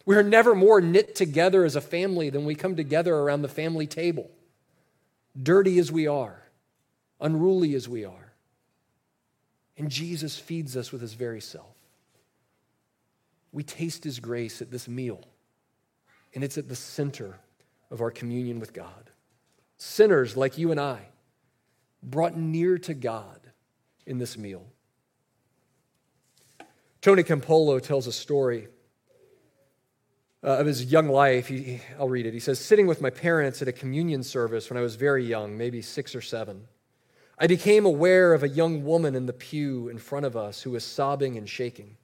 We 0.06 0.16
are 0.16 0.24
never 0.24 0.54
more 0.54 0.80
knit 0.82 1.16
together 1.16 1.66
as 1.66 1.76
a 1.76 1.82
family 1.82 2.30
than 2.30 2.46
we 2.46 2.56
come 2.56 2.76
together 2.76 3.16
around 3.16 3.42
the 3.42 3.48
family 3.48 3.88
table, 3.88 4.30
dirty 5.42 5.80
as 5.80 5.92
we 5.92 6.08
are, 6.08 6.44
unruly 7.20 7.74
as 7.74 7.88
we 7.88 8.06
are. 8.06 8.34
And 9.78 9.90
Jesus 9.90 10.38
feeds 10.38 10.78
us 10.78 10.92
with 10.92 11.02
his 11.02 11.14
very 11.14 11.42
self. 11.42 11.73
We 13.54 13.64
taste 13.64 14.04
his 14.04 14.20
grace 14.20 14.62
at 14.62 14.72
this 14.72 14.90
meal, 14.90 15.22
and 16.36 16.44
it's 16.44 16.58
at 16.58 16.68
the 16.68 16.76
center 16.76 17.40
of 17.92 18.02
our 18.02 18.12
communion 18.12 18.60
with 18.60 18.74
God. 18.74 19.12
Sinners 19.78 20.36
like 20.36 20.58
you 20.58 20.72
and 20.72 20.80
I, 20.80 21.08
brought 22.02 22.36
near 22.36 22.78
to 22.80 22.94
God 22.94 23.40
in 24.06 24.18
this 24.18 24.38
meal. 24.38 24.66
Tony 27.02 27.24
Campolo 27.24 27.82
tells 27.82 28.08
a 28.08 28.12
story 28.12 28.68
uh, 30.44 30.48
of 30.58 30.66
his 30.66 30.86
young 30.86 31.10
life. 31.10 31.48
He, 31.48 31.80
I'll 32.00 32.10
read 32.10 32.26
it. 32.26 32.34
He 32.34 32.40
says, 32.40 32.60
Sitting 32.60 32.88
with 32.88 33.02
my 33.02 33.10
parents 33.10 33.62
at 33.62 33.68
a 33.68 33.74
communion 33.74 34.24
service 34.24 34.70
when 34.70 34.78
I 34.78 34.82
was 34.82 34.96
very 34.96 35.26
young, 35.26 35.58
maybe 35.58 35.82
six 35.82 36.16
or 36.16 36.22
seven, 36.22 36.68
I 37.38 37.48
became 37.48 37.86
aware 37.86 38.34
of 38.34 38.44
a 38.44 38.50
young 38.50 38.84
woman 38.84 39.16
in 39.16 39.26
the 39.26 39.34
pew 39.34 39.90
in 39.90 39.98
front 39.98 40.26
of 40.26 40.36
us 40.38 40.62
who 40.62 40.72
was 40.72 40.84
sobbing 40.84 41.38
and 41.38 41.48
shaking. 41.48 41.98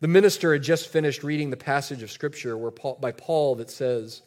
The 0.00 0.08
minister 0.08 0.52
had 0.52 0.62
just 0.62 0.88
finished 0.88 1.24
reading 1.24 1.50
the 1.50 1.56
passage 1.56 2.02
of 2.02 2.10
Scripture 2.10 2.56
where 2.56 2.70
Paul, 2.70 2.98
by 3.00 3.12
Paul 3.12 3.56
that 3.56 3.70
says, 3.70 4.22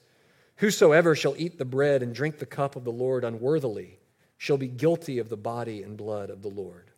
Whosoever 0.58 1.16
shall 1.16 1.36
eat 1.38 1.58
the 1.58 1.66
bread 1.66 2.04
and 2.04 2.14
drink 2.14 2.38
the 2.38 2.46
cup 2.46 2.76
of 2.76 2.84
the 2.84 2.92
Lord 2.92 3.24
unworthily 3.24 4.00
shall 4.38 4.58
be 4.58 4.68
guilty 4.68 5.20
of 5.20 5.30
the 5.30 5.38
body 5.38 5.82
and 5.82 5.96
blood 5.96 6.30
of 6.30 6.42
the 6.42 6.50
Lord. 6.50 6.92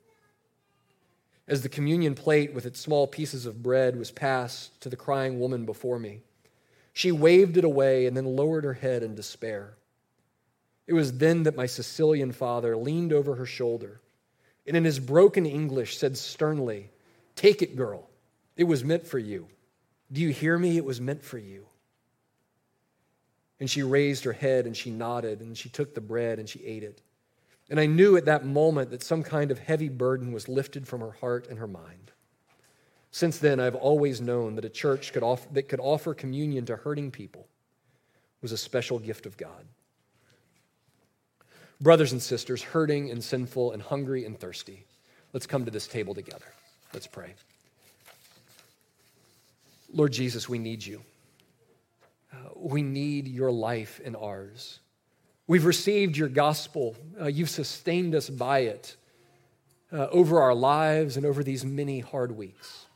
As 1.47 1.61
the 1.61 1.69
communion 1.69 2.15
plate 2.15 2.53
with 2.53 2.65
its 2.65 2.79
small 2.79 3.05
pieces 3.05 3.45
of 3.45 3.61
bread 3.61 3.95
was 3.95 4.11
passed 4.11 4.79
to 4.81 4.89
the 4.89 4.95
crying 4.95 5.39
woman 5.39 5.65
before 5.65 5.99
me, 5.99 6.21
she 6.93 7.11
waved 7.11 7.57
it 7.57 7.65
away 7.65 8.05
and 8.05 8.15
then 8.15 8.25
lowered 8.25 8.63
her 8.63 8.73
head 8.73 9.03
in 9.03 9.13
despair. 9.13 9.75
It 10.87 10.93
was 10.93 11.17
then 11.17 11.43
that 11.43 11.55
my 11.55 11.65
Sicilian 11.65 12.31
father 12.31 12.75
leaned 12.75 13.13
over 13.13 13.35
her 13.35 13.45
shoulder 13.45 14.01
and 14.65 14.77
in 14.77 14.85
his 14.85 14.99
broken 14.99 15.45
English 15.45 15.97
said 15.97 16.17
sternly, 16.17 16.89
Take 17.35 17.61
it, 17.61 17.75
girl. 17.75 18.09
It 18.55 18.65
was 18.65 18.83
meant 18.83 19.07
for 19.07 19.19
you. 19.19 19.47
Do 20.11 20.21
you 20.21 20.29
hear 20.29 20.57
me? 20.57 20.77
It 20.77 20.85
was 20.85 21.01
meant 21.01 21.23
for 21.23 21.37
you. 21.37 21.65
And 23.59 23.69
she 23.69 23.83
raised 23.83 24.23
her 24.25 24.33
head 24.33 24.65
and 24.65 24.75
she 24.75 24.91
nodded 24.91 25.41
and 25.41 25.57
she 25.57 25.69
took 25.69 25.95
the 25.95 26.01
bread 26.01 26.39
and 26.39 26.47
she 26.47 26.63
ate 26.65 26.83
it. 26.83 27.01
And 27.69 27.79
I 27.79 27.85
knew 27.85 28.17
at 28.17 28.25
that 28.25 28.45
moment 28.45 28.91
that 28.91 29.03
some 29.03 29.23
kind 29.23 29.49
of 29.49 29.59
heavy 29.59 29.89
burden 29.89 30.31
was 30.31 30.49
lifted 30.49 30.87
from 30.87 31.01
her 31.01 31.11
heart 31.11 31.47
and 31.49 31.59
her 31.59 31.67
mind. 31.67 32.11
Since 33.09 33.37
then, 33.37 33.59
I've 33.59 33.75
always 33.75 34.19
known 34.19 34.55
that 34.55 34.65
a 34.65 34.69
church 34.69 35.13
could 35.13 35.23
that 35.51 35.69
could 35.69 35.79
offer 35.79 36.13
communion 36.13 36.65
to 36.65 36.75
hurting 36.75 37.11
people 37.11 37.47
was 38.41 38.51
a 38.51 38.57
special 38.57 38.99
gift 38.99 39.25
of 39.25 39.37
God. 39.37 39.65
Brothers 41.79 42.11
and 42.11 42.21
sisters, 42.21 42.61
hurting 42.61 43.09
and 43.09 43.23
sinful 43.23 43.71
and 43.71 43.81
hungry 43.81 44.25
and 44.25 44.39
thirsty, 44.39 44.85
let's 45.31 45.47
come 45.47 45.65
to 45.65 45.71
this 45.71 45.87
table 45.87 46.13
together. 46.13 46.45
Let's 46.93 47.07
pray. 47.07 47.33
Lord 49.93 50.11
Jesus, 50.11 50.49
we 50.49 50.57
need 50.57 50.83
you. 50.83 51.01
Uh, 52.33 52.37
we 52.55 52.81
need 52.81 53.27
your 53.27 53.51
life 53.51 53.99
in 53.99 54.15
ours. 54.15 54.79
We've 55.45 55.65
received 55.65 56.17
your 56.17 56.29
gospel. 56.29 56.95
Uh, 57.19 57.27
you've 57.27 57.49
sustained 57.49 58.15
us 58.15 58.29
by 58.29 58.59
it 58.59 58.95
uh, 59.91 60.07
over 60.11 60.41
our 60.41 60.55
lives 60.55 61.15
and 61.15 61.25
over 61.25 61.43
these 61.43 61.63
many 61.63 61.99
hard 61.99 62.35
weeks. 62.35 62.87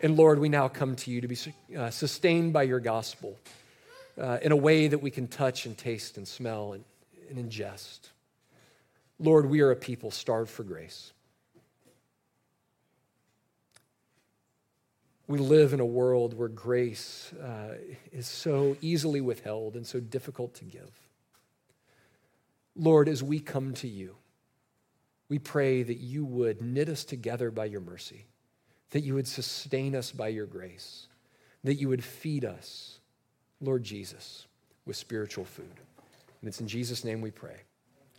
And 0.00 0.16
Lord, 0.16 0.38
we 0.38 0.48
now 0.48 0.68
come 0.68 0.94
to 0.96 1.10
you 1.10 1.20
to 1.20 1.28
be 1.28 1.36
uh, 1.76 1.90
sustained 1.90 2.52
by 2.52 2.62
your 2.62 2.80
gospel 2.80 3.36
uh, 4.18 4.38
in 4.40 4.52
a 4.52 4.56
way 4.56 4.86
that 4.86 4.98
we 4.98 5.10
can 5.10 5.26
touch 5.26 5.66
and 5.66 5.76
taste 5.76 6.16
and 6.16 6.26
smell 6.28 6.74
and, 6.74 6.84
and 7.28 7.50
ingest. 7.50 8.10
Lord, 9.18 9.46
we 9.46 9.60
are 9.60 9.72
a 9.72 9.76
people 9.76 10.10
starved 10.10 10.50
for 10.50 10.62
grace. 10.62 11.12
We 15.30 15.38
live 15.38 15.72
in 15.72 15.78
a 15.78 15.86
world 15.86 16.36
where 16.36 16.48
grace 16.48 17.32
uh, 17.34 17.74
is 18.10 18.26
so 18.26 18.76
easily 18.80 19.20
withheld 19.20 19.76
and 19.76 19.86
so 19.86 20.00
difficult 20.00 20.54
to 20.54 20.64
give. 20.64 20.90
Lord, 22.74 23.08
as 23.08 23.22
we 23.22 23.38
come 23.38 23.72
to 23.74 23.86
you, 23.86 24.16
we 25.28 25.38
pray 25.38 25.84
that 25.84 25.98
you 25.98 26.24
would 26.24 26.60
knit 26.60 26.88
us 26.88 27.04
together 27.04 27.52
by 27.52 27.66
your 27.66 27.80
mercy, 27.80 28.26
that 28.90 29.02
you 29.02 29.14
would 29.14 29.28
sustain 29.28 29.94
us 29.94 30.10
by 30.10 30.26
your 30.26 30.46
grace, 30.46 31.06
that 31.62 31.76
you 31.76 31.88
would 31.88 32.02
feed 32.02 32.44
us, 32.44 32.98
Lord 33.60 33.84
Jesus, 33.84 34.48
with 34.84 34.96
spiritual 34.96 35.44
food. 35.44 35.78
And 36.40 36.48
it's 36.48 36.60
in 36.60 36.66
Jesus' 36.66 37.04
name 37.04 37.20
we 37.20 37.30
pray. 37.30 37.60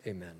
Amen. 0.07 0.39